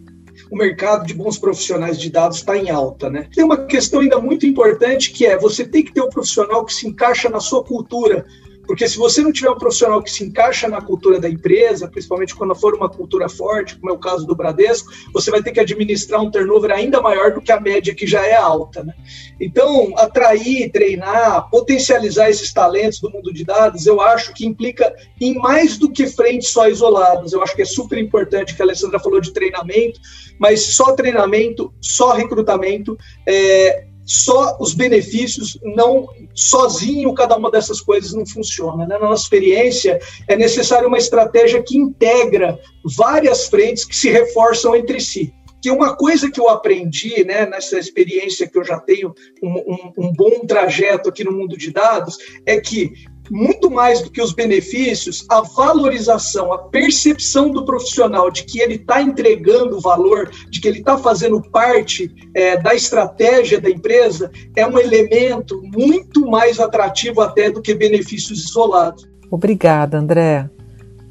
O 0.50 0.56
mercado 0.56 1.06
de 1.06 1.14
bons 1.14 1.38
profissionais 1.38 1.98
de 1.98 2.10
dados 2.10 2.38
está 2.38 2.56
em 2.56 2.70
alta, 2.70 3.10
né? 3.10 3.28
Tem 3.34 3.44
uma 3.44 3.66
questão 3.66 4.00
ainda 4.00 4.18
muito 4.18 4.46
importante 4.46 5.10
que 5.10 5.26
é 5.26 5.36
você 5.36 5.64
tem 5.64 5.84
que 5.84 5.92
ter 5.92 6.00
um 6.00 6.08
profissional 6.08 6.64
que 6.64 6.72
se 6.72 6.86
encaixa 6.86 7.28
na 7.28 7.40
sua 7.40 7.62
cultura, 7.62 8.26
porque 8.68 8.86
se 8.86 8.98
você 8.98 9.22
não 9.22 9.32
tiver 9.32 9.48
um 9.48 9.56
profissional 9.56 10.02
que 10.02 10.10
se 10.10 10.22
encaixa 10.22 10.68
na 10.68 10.82
cultura 10.82 11.18
da 11.18 11.26
empresa, 11.26 11.88
principalmente 11.88 12.34
quando 12.34 12.54
for 12.54 12.74
uma 12.74 12.88
cultura 12.90 13.26
forte, 13.26 13.74
como 13.76 13.90
é 13.90 13.94
o 13.94 13.98
caso 13.98 14.26
do 14.26 14.36
Bradesco, 14.36 14.92
você 15.10 15.30
vai 15.30 15.42
ter 15.42 15.52
que 15.52 15.60
administrar 15.60 16.20
um 16.20 16.30
turnover 16.30 16.70
ainda 16.70 17.00
maior 17.00 17.32
do 17.32 17.40
que 17.40 17.50
a 17.50 17.58
média 17.58 17.94
que 17.94 18.06
já 18.06 18.26
é 18.26 18.36
alta. 18.36 18.84
Né? 18.84 18.92
Então, 19.40 19.94
atrair, 19.96 20.70
treinar, 20.70 21.48
potencializar 21.48 22.28
esses 22.28 22.52
talentos 22.52 23.00
do 23.00 23.10
mundo 23.10 23.32
de 23.32 23.42
dados, 23.42 23.86
eu 23.86 24.02
acho 24.02 24.34
que 24.34 24.44
implica 24.44 24.94
em 25.18 25.34
mais 25.36 25.78
do 25.78 25.90
que 25.90 26.06
frentes 26.06 26.50
só 26.50 26.68
isoladas. 26.68 27.32
Eu 27.32 27.42
acho 27.42 27.56
que 27.56 27.62
é 27.62 27.64
super 27.64 27.96
importante 27.96 28.54
que 28.54 28.60
a 28.60 28.66
Alessandra 28.66 28.98
falou 28.98 29.18
de 29.18 29.32
treinamento, 29.32 29.98
mas 30.38 30.76
só 30.76 30.92
treinamento, 30.92 31.72
só 31.80 32.12
recrutamento, 32.12 32.98
é, 33.26 33.87
só 34.08 34.56
os 34.58 34.72
benefícios, 34.72 35.58
não 35.62 36.08
sozinho 36.34 37.12
cada 37.12 37.36
uma 37.36 37.50
dessas 37.50 37.82
coisas 37.82 38.14
não 38.14 38.26
funciona. 38.26 38.86
Né? 38.86 38.98
Na 38.98 39.10
nossa 39.10 39.24
experiência, 39.24 40.00
é 40.26 40.34
necessário 40.34 40.88
uma 40.88 40.96
estratégia 40.96 41.62
que 41.62 41.76
integra 41.76 42.58
várias 42.96 43.48
frentes 43.48 43.84
que 43.84 43.94
se 43.94 44.08
reforçam 44.08 44.74
entre 44.74 44.98
si. 44.98 45.34
Que 45.60 45.70
uma 45.70 45.94
coisa 45.94 46.30
que 46.30 46.40
eu 46.40 46.48
aprendi 46.48 47.22
né, 47.24 47.44
nessa 47.44 47.78
experiência 47.78 48.48
que 48.48 48.56
eu 48.56 48.64
já 48.64 48.78
tenho 48.80 49.12
um, 49.42 49.50
um, 49.50 49.92
um 49.98 50.12
bom 50.14 50.46
trajeto 50.46 51.10
aqui 51.10 51.22
no 51.22 51.32
mundo 51.32 51.58
de 51.58 51.70
dados 51.70 52.16
é 52.46 52.58
que 52.58 52.92
muito 53.30 53.70
mais 53.70 54.02
do 54.02 54.10
que 54.10 54.22
os 54.22 54.32
benefícios, 54.32 55.24
a 55.28 55.40
valorização, 55.40 56.52
a 56.52 56.58
percepção 56.58 57.50
do 57.50 57.64
profissional 57.64 58.30
de 58.30 58.44
que 58.44 58.60
ele 58.60 58.74
está 58.74 59.02
entregando 59.02 59.80
valor, 59.80 60.30
de 60.50 60.60
que 60.60 60.68
ele 60.68 60.78
está 60.78 60.98
fazendo 60.98 61.40
parte 61.50 62.10
é, 62.34 62.56
da 62.56 62.74
estratégia 62.74 63.60
da 63.60 63.70
empresa, 63.70 64.30
é 64.56 64.66
um 64.66 64.78
elemento 64.78 65.60
muito 65.62 66.28
mais 66.28 66.60
atrativo 66.60 67.20
até 67.20 67.50
do 67.50 67.62
que 67.62 67.74
benefícios 67.74 68.44
isolados. 68.44 69.08
Obrigada, 69.30 69.98
André. 69.98 70.48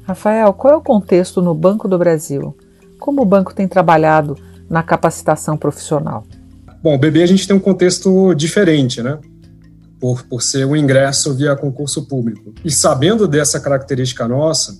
Rafael, 0.02 0.52
qual 0.54 0.74
é 0.74 0.76
o 0.76 0.82
contexto 0.82 1.42
no 1.42 1.54
Banco 1.54 1.86
do 1.86 1.98
Brasil? 1.98 2.56
Como 2.98 3.22
o 3.22 3.26
banco 3.26 3.54
tem 3.54 3.68
trabalhado 3.68 4.36
na 4.68 4.82
capacitação 4.82 5.56
profissional? 5.56 6.24
Bom, 6.82 6.94
o 6.94 6.98
BB 6.98 7.22
a 7.22 7.26
gente 7.26 7.46
tem 7.46 7.56
um 7.56 7.60
contexto 7.60 8.34
diferente, 8.34 9.02
né? 9.02 9.18
Por, 10.00 10.22
por 10.24 10.42
ser 10.42 10.64
um 10.64 10.76
ingresso 10.76 11.34
via 11.34 11.56
concurso 11.56 12.06
público. 12.06 12.54
E 12.64 12.70
sabendo 12.70 13.26
dessa 13.26 13.58
característica 13.60 14.26
nossa, 14.28 14.78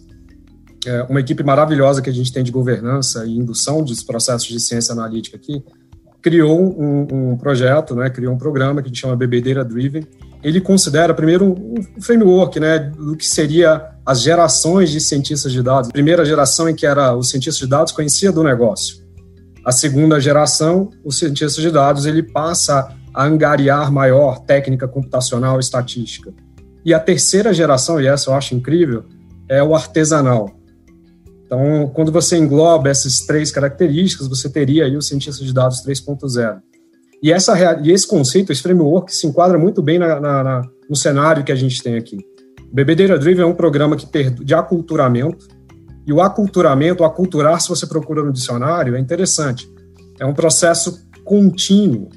é, 0.87 1.03
uma 1.05 1.21
equipe 1.21 1.43
maravilhosa 1.43 2.01
que 2.01 2.11
a 2.11 2.13
gente 2.13 2.33
tem 2.33 2.43
de 2.43 2.53
governança 2.53 3.27
e 3.27 3.37
indução 3.37 3.83
dos 3.83 4.03
processos 4.03 4.47
de 4.47 4.61
ciência 4.61 4.93
analítica 4.93 5.37
aqui, 5.37 5.63
criou 6.23 6.61
um, 6.61 7.33
um 7.33 7.37
projeto, 7.37 7.95
né, 7.95 8.11
criou 8.11 8.35
um 8.35 8.39
programa 8.39 8.81
que 8.81 8.87
a 8.87 8.91
gente 8.91 9.01
chama 9.01 9.17
Bebedeira 9.17 9.65
Driven. 9.65 10.07
Ele 10.43 10.61
considera, 10.61 11.13
primeiro, 11.13 11.47
um 11.47 12.01
framework 12.01 12.61
né, 12.61 12.79
do 12.79 13.17
que 13.17 13.27
seria 13.27 13.91
as 14.07 14.21
gerações 14.23 14.91
de 14.91 15.01
cientistas 15.01 15.51
de 15.53 15.63
dados. 15.63 15.91
Primeira 15.91 16.25
geração 16.25 16.69
em 16.69 16.75
que 16.75 16.87
era 16.87 17.15
o 17.15 17.23
cientista 17.23 17.65
de 17.65 17.71
dados 17.71 17.93
conhecia 17.93 18.31
do 18.31 18.43
negócio. 18.43 19.05
A 19.65 19.73
segunda 19.73 20.21
geração, 20.21 20.91
o 21.05 21.13
cientista 21.13 21.61
de 21.61 21.71
dados, 21.71 22.07
ele 22.07 22.23
passa 22.23 22.97
a 23.19 23.25
angariar 23.25 23.91
maior 23.91 24.39
técnica 24.39 24.87
computacional 24.87 25.57
e 25.57 25.61
estatística. 25.61 26.33
E 26.85 26.95
a 26.95 27.01
terceira 27.01 27.53
geração, 27.53 28.01
e 28.01 28.07
essa 28.07 28.31
eu 28.31 28.35
acho 28.35 28.55
incrível, 28.55 29.07
é 29.49 29.61
o 29.61 29.75
artesanal. 29.75 30.57
Então, 31.45 31.91
quando 31.93 32.13
você 32.13 32.37
engloba 32.37 32.89
essas 32.89 33.23
três 33.23 33.51
características, 33.51 34.29
você 34.29 34.49
teria 34.49 34.85
aí 34.85 34.97
o 34.97 35.03
cientista 35.03 35.45
de 35.45 35.53
dados 35.53 35.85
3.0. 35.85 36.61
E, 37.21 37.33
essa, 37.33 37.81
e 37.83 37.91
esse 37.91 38.07
conceito, 38.07 38.53
esse 38.53 38.63
framework, 38.63 39.13
se 39.13 39.27
enquadra 39.27 39.59
muito 39.59 39.83
bem 39.83 39.99
na, 39.99 40.21
na, 40.21 40.45
na, 40.45 40.63
no 40.89 40.95
cenário 40.95 41.43
que 41.43 41.51
a 41.51 41.57
gente 41.57 41.83
tem 41.83 41.97
aqui. 41.97 42.19
O 42.71 42.73
Bebedeira 42.73 43.19
Driven 43.19 43.43
é 43.43 43.49
um 43.49 43.55
programa 43.55 43.97
que 43.97 44.31
de 44.31 44.55
aculturamento, 44.55 45.49
e 46.07 46.13
o 46.13 46.23
aculturamento, 46.23 47.03
o 47.03 47.07
aculturar, 47.07 47.61
se 47.61 47.69
você 47.69 47.85
procura 47.85 48.23
no 48.23 48.33
dicionário, 48.33 48.95
é 48.95 49.01
interessante. 49.01 49.69
É 50.21 50.25
um 50.25 50.35
processo 50.35 51.05
contínuo 51.25 52.11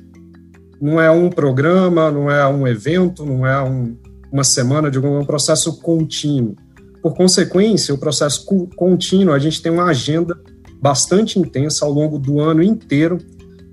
não 0.81 1.00
é 1.00 1.11
um 1.11 1.29
programa, 1.29 2.09
não 2.09 2.29
é 2.29 2.47
um 2.47 2.67
evento, 2.67 3.23
não 3.23 3.45
é 3.45 3.61
um, 3.63 3.95
uma 4.31 4.43
semana, 4.43 4.89
de 4.89 4.97
é 4.97 5.01
um 5.01 5.23
processo 5.23 5.79
contínuo. 5.79 6.55
Por 7.03 7.13
consequência, 7.13 7.93
o 7.93 7.97
processo 7.97 8.45
contínuo, 8.75 9.33
a 9.33 9.39
gente 9.39 9.61
tem 9.61 9.71
uma 9.71 9.85
agenda 9.85 10.38
bastante 10.81 11.38
intensa 11.38 11.85
ao 11.85 11.91
longo 11.91 12.17
do 12.17 12.39
ano 12.39 12.63
inteiro 12.63 13.19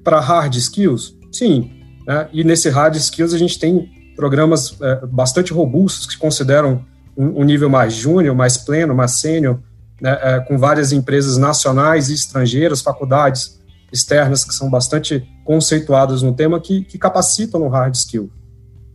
para 0.05 0.21
hard 0.21 0.55
skills? 0.57 1.17
Sim. 1.33 1.71
Né? 2.07 2.29
E 2.33 2.45
nesse 2.45 2.69
hard 2.69 2.97
skills 2.97 3.33
a 3.33 3.39
gente 3.39 3.59
tem 3.59 3.89
programas 4.15 4.77
é, 4.81 5.07
bastante 5.07 5.53
robustos 5.53 6.07
que 6.07 6.19
consideram 6.19 6.85
um, 7.17 7.41
um 7.41 7.45
nível 7.45 7.71
mais 7.71 7.95
júnior, 7.95 8.35
mais 8.35 8.59
pleno, 8.59 8.95
mais 8.95 9.21
sênior, 9.21 9.59
né? 10.01 10.19
é, 10.21 10.41
com 10.41 10.59
várias 10.59 10.93
empresas 10.93 11.39
nacionais 11.39 12.11
e 12.11 12.15
estrangeiras, 12.15 12.83
faculdades 12.83 13.59
externas 13.93 14.45
que 14.45 14.55
são 14.55 14.69
bastante 14.69 15.27
conceituadas 15.49 16.21
no 16.21 16.35
tema 16.35 16.61
que, 16.61 16.85
que 16.85 16.99
capacitam 16.99 17.59
no 17.59 17.69
hard 17.69 17.95
skill, 17.95 18.31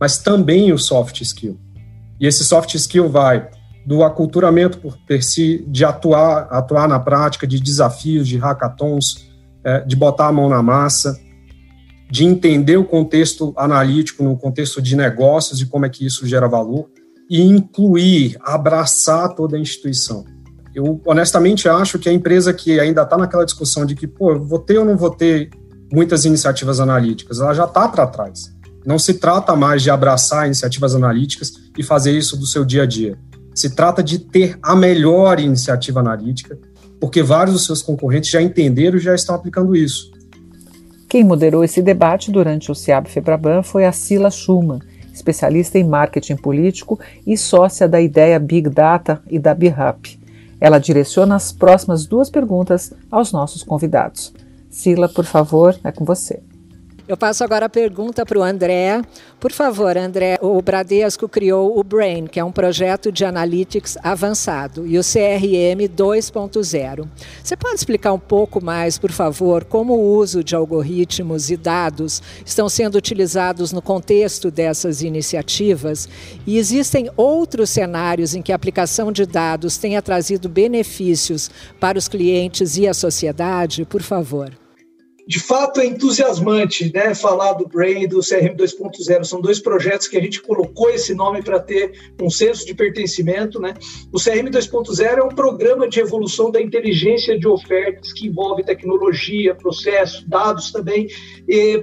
mas 0.00 0.18
também 0.18 0.72
o 0.72 0.78
soft 0.78 1.20
skill. 1.20 1.58
E 2.20 2.28
esse 2.28 2.44
soft 2.44 2.72
skill 2.76 3.08
vai 3.08 3.50
do 3.84 4.04
aculturamento 4.04 4.78
por 4.78 4.96
si, 5.20 5.64
de 5.66 5.84
atuar, 5.84 6.46
atuar 6.52 6.86
na 6.86 7.00
prática, 7.00 7.44
de 7.44 7.58
desafios, 7.58 8.28
de 8.28 8.38
hackathons, 8.38 9.28
é, 9.64 9.80
de 9.80 9.96
botar 9.96 10.28
a 10.28 10.32
mão 10.32 10.48
na 10.48 10.62
massa, 10.62 11.18
de 12.08 12.24
entender 12.24 12.76
o 12.76 12.84
contexto 12.84 13.52
analítico 13.56 14.22
no 14.22 14.36
contexto 14.36 14.80
de 14.80 14.94
negócios 14.94 15.60
e 15.60 15.66
como 15.66 15.86
é 15.86 15.88
que 15.88 16.06
isso 16.06 16.24
gera 16.24 16.46
valor, 16.46 16.88
e 17.28 17.42
incluir, 17.42 18.38
abraçar 18.42 19.34
toda 19.34 19.56
a 19.56 19.60
instituição. 19.60 20.24
eu 20.72 21.00
honestamente 21.04 21.68
acho 21.68 21.98
que 21.98 22.08
a 22.08 22.12
empresa 22.12 22.54
que 22.54 22.78
ainda 22.78 23.02
está 23.02 23.18
naquela 23.18 23.44
discussão 23.44 23.84
de 23.84 23.96
que, 23.96 24.06
pô, 24.06 24.38
vou 24.38 24.60
ter 24.60 24.78
ou 24.78 24.84
não 24.84 24.96
vou 24.96 25.10
ter 25.10 25.50
muitas 25.94 26.24
iniciativas 26.24 26.80
analíticas, 26.80 27.40
ela 27.40 27.54
já 27.54 27.64
está 27.64 27.88
para 27.88 28.06
trás. 28.06 28.52
Não 28.84 28.98
se 28.98 29.14
trata 29.14 29.54
mais 29.54 29.80
de 29.80 29.90
abraçar 29.90 30.44
iniciativas 30.46 30.94
analíticas 30.94 31.52
e 31.78 31.84
fazer 31.84 32.10
isso 32.18 32.36
do 32.36 32.46
seu 32.46 32.64
dia 32.64 32.82
a 32.82 32.86
dia. 32.86 33.16
Se 33.54 33.70
trata 33.70 34.02
de 34.02 34.18
ter 34.18 34.58
a 34.60 34.74
melhor 34.74 35.38
iniciativa 35.38 36.00
analítica, 36.00 36.58
porque 37.00 37.22
vários 37.22 37.54
dos 37.54 37.64
seus 37.64 37.80
concorrentes 37.80 38.30
já 38.30 38.42
entenderam 38.42 38.98
e 38.98 39.00
já 39.00 39.14
estão 39.14 39.36
aplicando 39.36 39.76
isso. 39.76 40.12
Quem 41.08 41.22
moderou 41.22 41.62
esse 41.62 41.80
debate 41.80 42.32
durante 42.32 42.72
o 42.72 42.74
CIAB 42.74 43.08
Febraban 43.08 43.62
foi 43.62 43.86
a 43.86 43.92
Sila 43.92 44.32
Schumann, 44.32 44.80
especialista 45.12 45.78
em 45.78 45.84
marketing 45.84 46.34
político 46.34 46.98
e 47.24 47.38
sócia 47.38 47.86
da 47.86 48.00
ideia 48.00 48.38
Big 48.40 48.68
Data 48.68 49.22
e 49.30 49.38
da 49.38 49.54
BIRAP. 49.54 50.18
Ela 50.60 50.78
direciona 50.78 51.36
as 51.36 51.52
próximas 51.52 52.04
duas 52.04 52.28
perguntas 52.28 52.92
aos 53.10 53.30
nossos 53.30 53.62
convidados. 53.62 54.32
Sila, 54.74 55.08
por 55.08 55.24
favor, 55.24 55.78
é 55.84 55.92
com 55.92 56.04
você. 56.04 56.42
Eu 57.06 57.16
passo 57.16 57.44
agora 57.44 57.66
a 57.66 57.68
pergunta 57.68 58.26
para 58.26 58.38
o 58.38 58.42
André. 58.42 59.02
Por 59.38 59.52
favor, 59.52 59.96
André, 59.96 60.36
o 60.40 60.60
Bradesco 60.60 61.28
criou 61.28 61.78
o 61.78 61.84
Brain, 61.84 62.26
que 62.26 62.40
é 62.40 62.44
um 62.44 62.50
projeto 62.50 63.12
de 63.12 63.24
analytics 63.24 63.96
avançado, 64.02 64.84
e 64.84 64.98
o 64.98 65.02
CRM 65.02 65.86
2.0. 65.86 67.06
Você 67.42 67.56
pode 67.56 67.76
explicar 67.76 68.12
um 68.14 68.18
pouco 68.18 68.64
mais, 68.64 68.98
por 68.98 69.12
favor, 69.12 69.64
como 69.64 69.94
o 69.94 70.16
uso 70.16 70.42
de 70.42 70.56
algoritmos 70.56 71.50
e 71.50 71.56
dados 71.56 72.20
estão 72.44 72.68
sendo 72.68 72.96
utilizados 72.96 73.70
no 73.70 73.82
contexto 73.82 74.50
dessas 74.50 75.02
iniciativas? 75.02 76.08
E 76.44 76.58
existem 76.58 77.10
outros 77.16 77.70
cenários 77.70 78.34
em 78.34 78.42
que 78.42 78.50
a 78.50 78.56
aplicação 78.56 79.12
de 79.12 79.24
dados 79.24 79.76
tenha 79.76 80.02
trazido 80.02 80.48
benefícios 80.48 81.48
para 81.78 81.96
os 81.96 82.08
clientes 82.08 82.76
e 82.76 82.88
a 82.88 82.94
sociedade? 82.94 83.84
Por 83.84 84.02
favor 84.02 84.63
de 85.26 85.40
fato 85.40 85.80
é 85.80 85.86
entusiasmante 85.86 86.92
né, 86.92 87.14
falar 87.14 87.54
do 87.54 87.66
Brain 87.66 88.02
e 88.02 88.06
do 88.06 88.20
CRM 88.20 88.54
2.0. 88.56 89.24
São 89.24 89.40
dois 89.40 89.58
projetos 89.58 90.06
que 90.06 90.16
a 90.16 90.20
gente 90.20 90.42
colocou 90.42 90.90
esse 90.90 91.14
nome 91.14 91.42
para 91.42 91.58
ter 91.58 92.12
um 92.20 92.28
senso 92.28 92.66
de 92.66 92.74
pertencimento. 92.74 93.58
Né? 93.58 93.74
O 94.12 94.18
CRM 94.18 94.50
2.0 94.50 95.00
é 95.00 95.22
um 95.22 95.28
programa 95.28 95.88
de 95.88 96.00
evolução 96.00 96.50
da 96.50 96.60
inteligência 96.60 97.38
de 97.38 97.48
ofertas 97.48 98.12
que 98.12 98.26
envolve 98.26 98.64
tecnologia, 98.64 99.54
processo, 99.54 100.28
dados 100.28 100.70
também, 100.70 101.08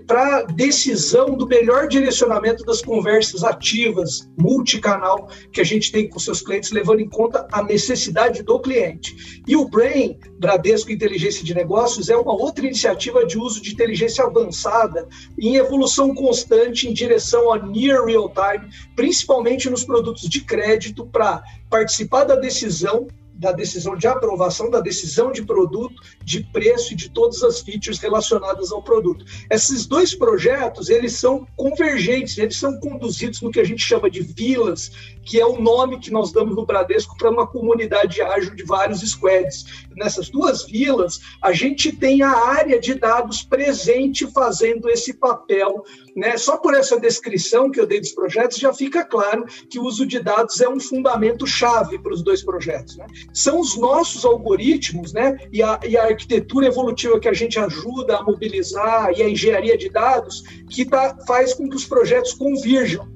para 0.05 0.43
decisão 0.43 1.35
do 1.35 1.47
melhor 1.47 1.87
direcionamento 1.87 2.63
das 2.63 2.81
conversas 2.81 3.43
ativas, 3.43 4.29
multicanal, 4.37 5.29
que 5.51 5.61
a 5.61 5.63
gente 5.63 5.91
tem 5.91 6.07
com 6.07 6.19
seus 6.19 6.41
clientes, 6.41 6.71
levando 6.71 6.99
em 6.99 7.09
conta 7.09 7.47
a 7.51 7.63
necessidade 7.63 8.43
do 8.43 8.59
cliente. 8.59 9.41
E 9.47 9.55
o 9.55 9.67
Brain, 9.67 10.17
Bradesco 10.41 10.91
Inteligência 10.91 11.45
de 11.45 11.53
Negócios, 11.53 12.09
é 12.09 12.17
uma 12.17 12.33
outra 12.33 12.65
iniciativa 12.65 13.23
de 13.23 13.37
uso 13.37 13.61
de 13.61 13.73
inteligência 13.73 14.23
avançada 14.25 15.07
em 15.37 15.55
evolução 15.55 16.15
constante 16.15 16.87
em 16.87 16.93
direção 16.93 17.53
a 17.53 17.59
near 17.63 18.03
real 18.05 18.27
time, 18.27 18.67
principalmente 18.95 19.69
nos 19.69 19.83
produtos 19.83 20.27
de 20.27 20.41
crédito, 20.41 21.05
para 21.05 21.43
participar 21.69 22.23
da 22.23 22.35
decisão 22.35 23.07
da 23.41 23.51
decisão 23.51 23.97
de 23.97 24.05
aprovação, 24.05 24.69
da 24.69 24.79
decisão 24.79 25.31
de 25.31 25.43
produto, 25.43 25.95
de 26.23 26.43
preço 26.43 26.93
e 26.93 26.95
de 26.95 27.09
todas 27.09 27.41
as 27.41 27.59
features 27.59 27.97
relacionadas 27.97 28.71
ao 28.71 28.83
produto. 28.83 29.25
Esses 29.49 29.87
dois 29.87 30.13
projetos, 30.13 30.89
eles 30.89 31.13
são 31.13 31.47
convergentes, 31.57 32.37
eles 32.37 32.57
são 32.57 32.79
conduzidos 32.79 33.41
no 33.41 33.49
que 33.49 33.59
a 33.59 33.63
gente 33.63 33.81
chama 33.81 34.11
de 34.11 34.21
vilas, 34.21 34.91
que 35.25 35.39
é 35.39 35.45
o 35.45 35.59
nome 35.59 35.99
que 35.99 36.11
nós 36.11 36.31
damos 36.31 36.55
no 36.55 36.67
Bradesco 36.67 37.17
para 37.17 37.31
uma 37.31 37.47
comunidade 37.47 38.21
ágil 38.21 38.53
de 38.55 38.63
vários 38.63 38.99
squads. 39.01 39.65
Nessas 39.95 40.29
duas 40.29 40.63
vilas, 40.63 41.19
a 41.41 41.51
gente 41.51 41.91
tem 41.91 42.21
a 42.21 42.31
área 42.31 42.79
de 42.79 42.93
dados 42.93 43.41
presente 43.41 44.27
fazendo 44.27 44.87
esse 44.87 45.13
papel. 45.13 45.83
Né? 46.15 46.37
Só 46.37 46.57
por 46.57 46.73
essa 46.73 46.99
descrição 46.99 47.69
que 47.69 47.79
eu 47.79 47.85
dei 47.85 47.99
dos 47.99 48.11
projetos, 48.11 48.57
já 48.57 48.73
fica 48.73 49.03
claro 49.03 49.45
que 49.69 49.79
o 49.79 49.83
uso 49.83 50.05
de 50.05 50.19
dados 50.19 50.59
é 50.61 50.69
um 50.69 50.79
fundamento 50.79 51.47
chave 51.47 51.97
para 51.99 52.13
os 52.13 52.21
dois 52.21 52.43
projetos. 52.43 52.97
Né? 52.97 53.05
São 53.33 53.59
os 53.59 53.77
nossos 53.77 54.25
algoritmos 54.25 55.13
né? 55.13 55.37
e, 55.51 55.61
a, 55.63 55.79
e 55.87 55.97
a 55.97 56.05
arquitetura 56.05 56.67
evolutiva 56.67 57.19
que 57.19 57.29
a 57.29 57.33
gente 57.33 57.59
ajuda 57.59 58.17
a 58.17 58.23
mobilizar 58.23 59.11
e 59.11 59.21
a 59.23 59.29
engenharia 59.29 59.77
de 59.77 59.89
dados 59.89 60.43
que 60.69 60.85
tá, 60.85 61.17
faz 61.27 61.53
com 61.53 61.69
que 61.69 61.75
os 61.75 61.85
projetos 61.85 62.33
convirjam 62.33 63.07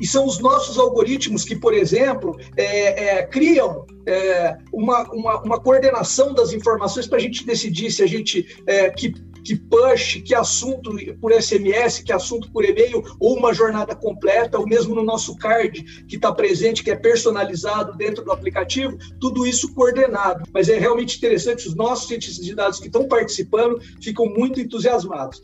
e 0.00 0.06
são 0.06 0.24
os 0.24 0.38
nossos 0.38 0.78
algoritmos 0.78 1.44
que, 1.44 1.54
por 1.54 1.74
exemplo, 1.74 2.36
é, 2.56 3.18
é, 3.18 3.26
criam 3.26 3.84
é, 4.06 4.56
uma, 4.72 5.02
uma, 5.12 5.42
uma, 5.42 5.60
coordenação 5.60 6.32
das 6.32 6.52
informações 6.52 7.06
para 7.06 7.18
a 7.18 7.20
gente 7.20 7.44
decidir 7.44 7.90
se 7.90 8.02
a 8.02 8.06
gente 8.06 8.62
é, 8.66 8.88
que 8.88 9.12
que 9.44 9.56
push, 9.56 10.22
que 10.22 10.34
assunto 10.34 10.94
por 11.20 11.32
SMS, 11.32 12.02
que 12.02 12.12
assunto 12.12 12.50
por 12.50 12.64
e-mail, 12.64 13.02
ou 13.18 13.36
uma 13.36 13.52
jornada 13.52 13.94
completa, 13.94 14.58
ou 14.58 14.66
mesmo 14.66 14.94
no 14.94 15.02
nosso 15.02 15.36
card 15.36 15.82
que 16.06 16.16
está 16.16 16.32
presente, 16.32 16.82
que 16.82 16.90
é 16.90 16.96
personalizado 16.96 17.96
dentro 17.96 18.24
do 18.24 18.32
aplicativo, 18.32 18.98
tudo 19.20 19.46
isso 19.46 19.74
coordenado. 19.74 20.44
Mas 20.52 20.68
é 20.68 20.78
realmente 20.78 21.16
interessante, 21.16 21.68
os 21.68 21.74
nossos 21.74 22.08
cientistas 22.08 22.44
de 22.44 22.54
dados 22.54 22.78
que 22.78 22.86
estão 22.86 23.06
participando 23.06 23.80
ficam 24.00 24.26
muito 24.26 24.60
entusiasmados. 24.60 25.42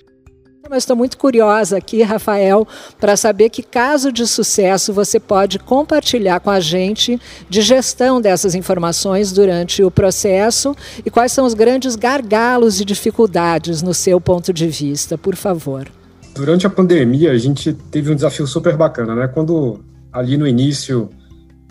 Mas 0.68 0.82
estou 0.82 0.96
muito 0.96 1.16
curiosa 1.16 1.76
aqui, 1.76 2.02
Rafael, 2.02 2.66
para 3.00 3.16
saber 3.16 3.50
que 3.50 3.62
caso 3.62 4.10
de 4.10 4.26
sucesso 4.26 4.92
você 4.92 5.20
pode 5.20 5.58
compartilhar 5.58 6.40
com 6.40 6.50
a 6.50 6.58
gente 6.58 7.20
de 7.48 7.62
gestão 7.62 8.20
dessas 8.20 8.54
informações 8.54 9.30
durante 9.30 9.82
o 9.82 9.90
processo 9.90 10.74
e 11.04 11.10
quais 11.10 11.30
são 11.32 11.46
os 11.46 11.54
grandes 11.54 11.94
gargalos 11.94 12.80
e 12.80 12.84
dificuldades 12.84 13.80
no 13.80 13.94
seu 13.94 14.20
ponto 14.20 14.52
de 14.52 14.66
vista, 14.66 15.16
por 15.16 15.36
favor. 15.36 15.88
Durante 16.34 16.66
a 16.66 16.70
pandemia, 16.70 17.30
a 17.30 17.38
gente 17.38 17.72
teve 17.72 18.10
um 18.10 18.14
desafio 18.14 18.46
super 18.46 18.76
bacana, 18.76 19.14
né? 19.14 19.28
Quando 19.28 19.80
ali 20.12 20.36
no 20.36 20.46
início 20.46 21.08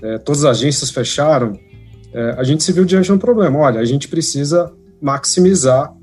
é, 0.02 0.18
todas 0.18 0.46
as 0.46 0.58
agências 0.58 0.90
fecharam, 0.90 1.54
é, 2.14 2.36
a 2.38 2.44
gente 2.44 2.64
se 2.64 2.72
viu 2.72 2.86
diante 2.86 3.06
de 3.06 3.12
um 3.12 3.18
problema. 3.18 3.60
Olha, 3.60 3.80
a 3.80 3.86
gente 3.86 4.08
precisa 4.08 4.72
maximizar 5.02 5.94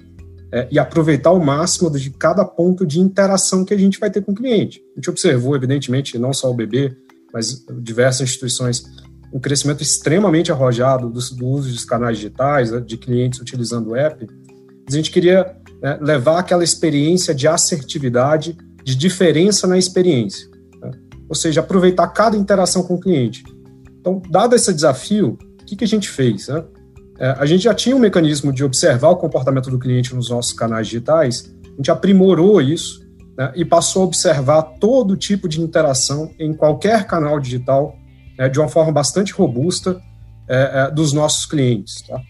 é, 0.53 0.69
e 0.71 0.79
aproveitar 0.79 1.33
o 1.33 1.43
máximo 1.43 1.91
de 1.91 2.11
cada 2.11 2.45
ponto 2.45 2.87
de 2.87 3.01
interação 3.01 3.65
que 3.65 3.73
a 3.73 3.79
gente 3.79 3.99
vai 3.99 4.11
ter 4.11 4.21
com 4.21 4.33
o 4.33 4.35
cliente. 4.35 4.83
A 4.93 4.97
gente 4.97 5.09
observou, 5.09 5.57
evidentemente, 5.57 6.19
não 6.19 6.33
só 6.33 6.51
o 6.51 6.55
BB, 6.55 6.95
mas 7.33 7.65
diversas 7.81 8.29
instituições, 8.29 8.85
um 9.33 9.41
crescimento 9.41 9.83
extremamente 9.83 10.53
arrojado 10.53 11.09
do, 11.09 11.19
do 11.19 11.47
uso 11.47 11.71
dos 11.71 11.87
canais 11.87 12.19
digitais, 12.19 12.71
né, 12.71 12.81
de 12.81 12.99
clientes 12.99 13.41
utilizando 13.41 13.91
o 13.91 13.97
app. 13.97 14.27
A 14.87 14.93
gente 14.93 15.11
queria 15.11 15.57
né, 15.81 15.99
levar 16.03 16.41
aquela 16.41 16.63
experiência 16.63 17.35
de 17.35 17.49
assertividade, 17.49 18.57
de 18.85 18.95
diferença 18.95 19.67
na 19.67 19.79
experiência. 19.79 20.47
Né? 20.83 20.91
Ou 21.31 21.35
seja, 21.35 21.61
aproveitar 21.61 22.07
cada 22.09 22.37
interação 22.37 22.83
com 22.83 22.97
o 22.97 23.01
cliente. 23.01 23.43
Então, 23.99 24.21
dado 24.29 24.55
esse 24.55 24.73
desafio, 24.75 25.39
o 25.63 25.65
que, 25.65 25.77
que 25.77 25.85
a 25.85 25.89
gente 25.89 26.11
fez? 26.11 26.49
Né? 26.49 26.63
É, 27.19 27.37
a 27.39 27.47
gente 27.47 27.65
já 27.65 27.75
tinha 27.75 27.95
um 27.95 27.99
mecanismo 27.99 28.53
de 28.53 28.65
observar 28.65 29.11
o 29.11 29.17
comportamento 29.17 29.71
do 29.71 29.79
cliente 29.79 30.15
nos 30.15 30.31
nossos 30.31 30.53
canais 30.53 30.87
digitais, 30.87 31.53
a 31.65 31.77
gente 31.77 31.91
aprimorou 31.91 32.61
isso 32.61 33.03
né, 33.37 33.53
e 33.55 33.65
passou 33.65 34.03
a 34.03 34.05
observar 34.07 34.63
todo 34.81 35.17
tipo 35.17 35.49
de 35.49 35.61
interação 35.61 36.31
em 36.39 36.53
qualquer 36.53 37.07
canal 37.07 37.39
digital 37.41 37.95
né, 38.39 38.49
de 38.49 38.59
uma 38.59 38.69
forma 38.69 38.93
bastante 38.93 39.33
robusta 39.33 40.01
é, 40.49 40.87
é, 40.87 40.91
dos 40.91 41.13
nossos 41.13 41.47
clientes. 41.47 42.03
Tá? 42.07 42.21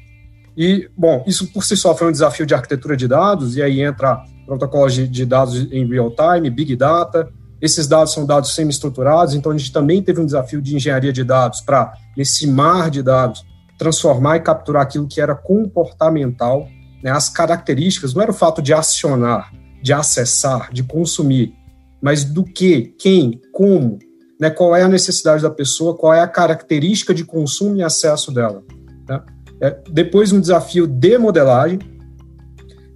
E, 0.57 0.89
bom, 0.97 1.25
isso 1.27 1.51
por 1.53 1.65
si 1.65 1.77
só 1.77 1.95
foi 1.95 2.09
um 2.09 2.13
desafio 2.13 2.45
de 2.45 2.55
arquitetura 2.55 2.97
de 2.97 3.09
dados, 3.09 3.57
e 3.57 3.63
aí 3.63 3.81
entra 3.81 4.23
protocolos 4.47 4.95
de, 4.95 5.09
de 5.09 5.25
dados 5.25 5.57
em 5.73 5.87
real 5.87 6.11
time, 6.11 6.51
big 6.51 6.77
data. 6.77 7.29
Esses 7.61 7.87
dados 7.87 8.13
são 8.13 8.27
dados 8.27 8.55
semi-estruturados, 8.55 9.35
então 9.35 9.53
a 9.53 9.57
gente 9.57 9.73
também 9.73 10.03
teve 10.03 10.21
um 10.21 10.27
desafio 10.27 10.61
de 10.61 10.77
engenharia 10.77 11.13
de 11.13 11.25
dados 11.25 11.61
para, 11.61 11.93
nesse 12.17 12.47
mar 12.47 12.91
de 12.91 13.03
dados, 13.03 13.45
transformar 13.83 14.37
e 14.37 14.41
capturar 14.41 14.83
aquilo 14.83 15.09
que 15.09 15.21
era 15.21 15.35
comportamental, 15.35 16.69
né, 17.03 17.11
as 17.11 17.29
características, 17.29 18.15
não 18.15 18.23
era 18.23 18.31
o 18.31 18.35
fato 18.35 18.63
de 18.63 18.73
acionar, 18.73 19.53
de 19.83 19.93
acessar, 19.93 20.73
de 20.73 20.85
consumir, 20.85 21.53
mas 22.01 22.23
do 22.23 22.45
que, 22.45 22.95
quem, 22.97 23.41
como, 23.53 23.99
né, 24.41 24.51
qual 24.51 24.77
é 24.77 24.83
a 24.83 24.89
necessidade 24.89 25.43
da 25.43 25.51
pessoa, 25.51 25.97
qual 25.97 26.15
é 26.15 26.21
a 26.21 26.29
característica 26.29 27.13
de 27.13 27.25
consumo 27.25 27.77
e 27.77 27.83
acesso 27.83 28.31
dela. 28.33 28.63
Né? 29.09 29.21
É, 29.61 29.77
depois 29.91 30.33
um 30.33 30.41
desafio 30.41 30.87
de 30.87 31.19
modelagem, 31.19 31.81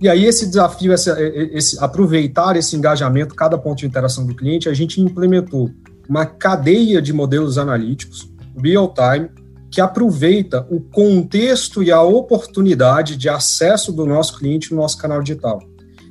e 0.00 0.08
aí 0.08 0.24
esse 0.24 0.46
desafio, 0.46 0.92
esse, 0.92 1.10
esse, 1.52 1.82
aproveitar 1.82 2.54
esse 2.54 2.76
engajamento, 2.76 3.34
cada 3.34 3.58
ponto 3.58 3.78
de 3.78 3.86
interação 3.86 4.24
do 4.24 4.36
cliente, 4.36 4.68
a 4.68 4.74
gente 4.74 5.00
implementou 5.00 5.70
uma 6.08 6.26
cadeia 6.26 7.02
de 7.02 7.12
modelos 7.12 7.58
analíticos, 7.58 8.30
real 8.62 8.94
time, 8.94 9.28
que 9.70 9.80
aproveita 9.80 10.66
o 10.70 10.80
contexto 10.80 11.82
e 11.82 11.90
a 11.90 12.02
oportunidade 12.02 13.16
de 13.16 13.28
acesso 13.28 13.92
do 13.92 14.06
nosso 14.06 14.38
cliente 14.38 14.72
no 14.72 14.80
nosso 14.80 14.98
canal 14.98 15.22
digital. 15.22 15.60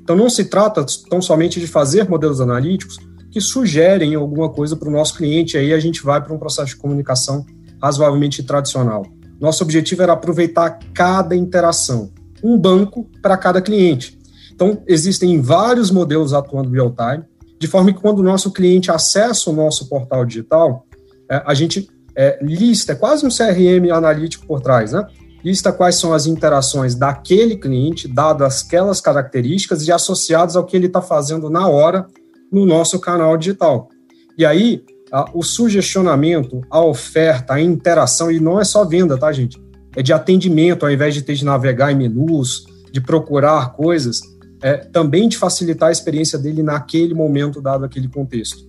Então, 0.02 0.16
não 0.16 0.30
se 0.30 0.46
trata 0.46 0.86
tão 1.10 1.22
somente 1.22 1.60
de 1.60 1.66
fazer 1.66 2.08
modelos 2.08 2.40
analíticos 2.40 2.98
que 3.32 3.42
sugerem 3.42 4.16
alguma 4.16 4.50
coisa 4.50 4.76
para 4.76 4.88
o 4.88 4.92
nosso 4.92 5.16
cliente, 5.16 5.58
aí 5.58 5.74
a 5.74 5.80
gente 5.80 6.04
vai 6.04 6.22
para 6.22 6.34
um 6.34 6.38
processo 6.38 6.70
de 6.70 6.78
comunicação 6.78 7.46
razoavelmente 7.82 8.44
tradicional. 8.44 9.06
Nosso 9.40 9.64
objetivo 9.64 10.04
era 10.04 10.14
aproveitar 10.14 10.80
cada 10.94 11.36
interação, 11.36 12.12
um 12.44 12.58
banco 12.58 13.10
para 13.22 13.36
cada 13.36 13.62
cliente. 13.62 14.18
Então, 14.54 14.82
existem 14.88 15.42
vários 15.42 15.92
modelos 15.92 16.34
atuando 16.34 16.70
real 16.70 16.96
time, 16.96 17.26
de 17.60 17.68
forma 17.68 17.92
que 17.92 18.00
quando 18.00 18.20
o 18.20 18.24
nosso 18.24 18.52
cliente 18.52 18.92
acessa 18.92 19.50
o 19.50 19.54
nosso 19.54 19.90
portal 19.90 20.24
digital, 20.24 20.86
é, 21.30 21.42
a 21.46 21.54
gente 21.54 21.90
é, 22.16 22.40
lista, 22.42 22.94
é 22.94 22.96
quase 22.96 23.26
um 23.26 23.30
CRM 23.30 23.92
analítico 23.92 24.46
por 24.48 24.62
trás, 24.62 24.92
né? 24.92 25.06
Lista 25.44 25.72
quais 25.72 25.96
são 25.96 26.14
as 26.14 26.26
interações 26.26 26.96
daquele 26.96 27.56
cliente, 27.56 28.08
dadas 28.08 28.64
aquelas 28.66 29.00
características 29.00 29.88
e 29.88 29.92
associadas 29.92 30.56
ao 30.56 30.66
que 30.66 30.76
ele 30.76 30.88
está 30.88 31.02
fazendo 31.02 31.50
na 31.50 31.68
hora 31.68 32.08
no 32.52 32.66
nosso 32.66 33.00
canal 33.00 33.38
digital. 33.38 33.90
E 34.38 34.46
aí, 34.46 34.84
a, 35.12 35.30
o 35.34 35.44
sugestionamento, 35.44 36.62
a 36.70 36.82
oferta, 36.82 37.54
a 37.54 37.62
interação, 37.62 38.32
e 38.32 38.40
não 38.40 38.60
é 38.60 38.64
só 38.64 38.84
venda, 38.86 39.18
tá, 39.18 39.32
gente? 39.32 39.62
É 39.96 40.02
de 40.02 40.12
atendimento, 40.12 40.86
ao 40.86 40.92
invés 40.92 41.14
de 41.14 41.22
ter 41.22 41.36
de 41.36 41.46
navegar 41.46 41.92
em 41.92 41.96
menus, 41.96 42.66
de 42.92 43.00
procurar 43.00 43.74
coisas, 43.74 44.22
é, 44.62 44.78
também 44.78 45.28
de 45.30 45.38
facilitar 45.38 45.90
a 45.90 45.92
experiência 45.92 46.40
dele 46.40 46.64
naquele 46.64 47.14
momento, 47.14 47.62
dado 47.62 47.86
aquele 47.86 48.08
contexto. 48.08 48.66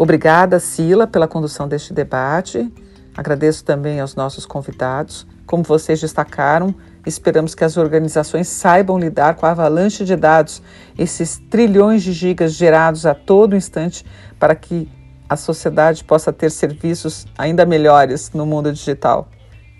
Obrigada, 0.00 0.58
Sila, 0.58 1.06
pela 1.06 1.28
condução 1.28 1.68
deste 1.68 1.92
debate. 1.92 2.72
Agradeço 3.14 3.62
também 3.62 4.00
aos 4.00 4.14
nossos 4.14 4.46
convidados. 4.46 5.26
Como 5.44 5.62
vocês 5.62 6.00
destacaram, 6.00 6.74
esperamos 7.04 7.54
que 7.54 7.62
as 7.64 7.76
organizações 7.76 8.48
saibam 8.48 8.98
lidar 8.98 9.34
com 9.34 9.44
a 9.44 9.50
avalanche 9.50 10.02
de 10.06 10.16
dados, 10.16 10.62
esses 10.96 11.36
trilhões 11.50 12.02
de 12.02 12.14
gigas 12.14 12.54
gerados 12.54 13.04
a 13.04 13.14
todo 13.14 13.54
instante, 13.54 14.02
para 14.38 14.54
que 14.54 14.88
a 15.28 15.36
sociedade 15.36 16.02
possa 16.02 16.32
ter 16.32 16.50
serviços 16.50 17.26
ainda 17.36 17.66
melhores 17.66 18.30
no 18.32 18.46
mundo 18.46 18.72
digital. 18.72 19.28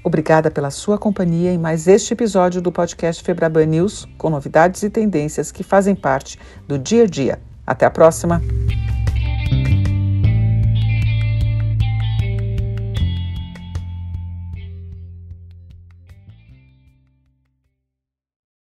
Obrigada 0.05 0.51
pela 0.51 0.71
sua 0.71 0.99
companhia 0.99 1.51
em 1.51 1.57
mais 1.57 1.89
este 1.89 2.13
episódio 2.13 2.61
do 2.61 2.71
podcast 2.71 3.25
Febraban 3.25 3.65
News, 3.65 4.07
com 4.19 4.29
novidades 4.29 4.83
e 4.83 4.91
tendências 4.91 5.51
que 5.51 5.63
fazem 5.63 5.95
parte 5.95 6.39
do 6.69 6.79
dia 6.79 7.05
a 7.05 7.07
dia. 7.07 7.41
Até 7.67 7.87
a 7.87 7.91
próxima! 7.91 8.43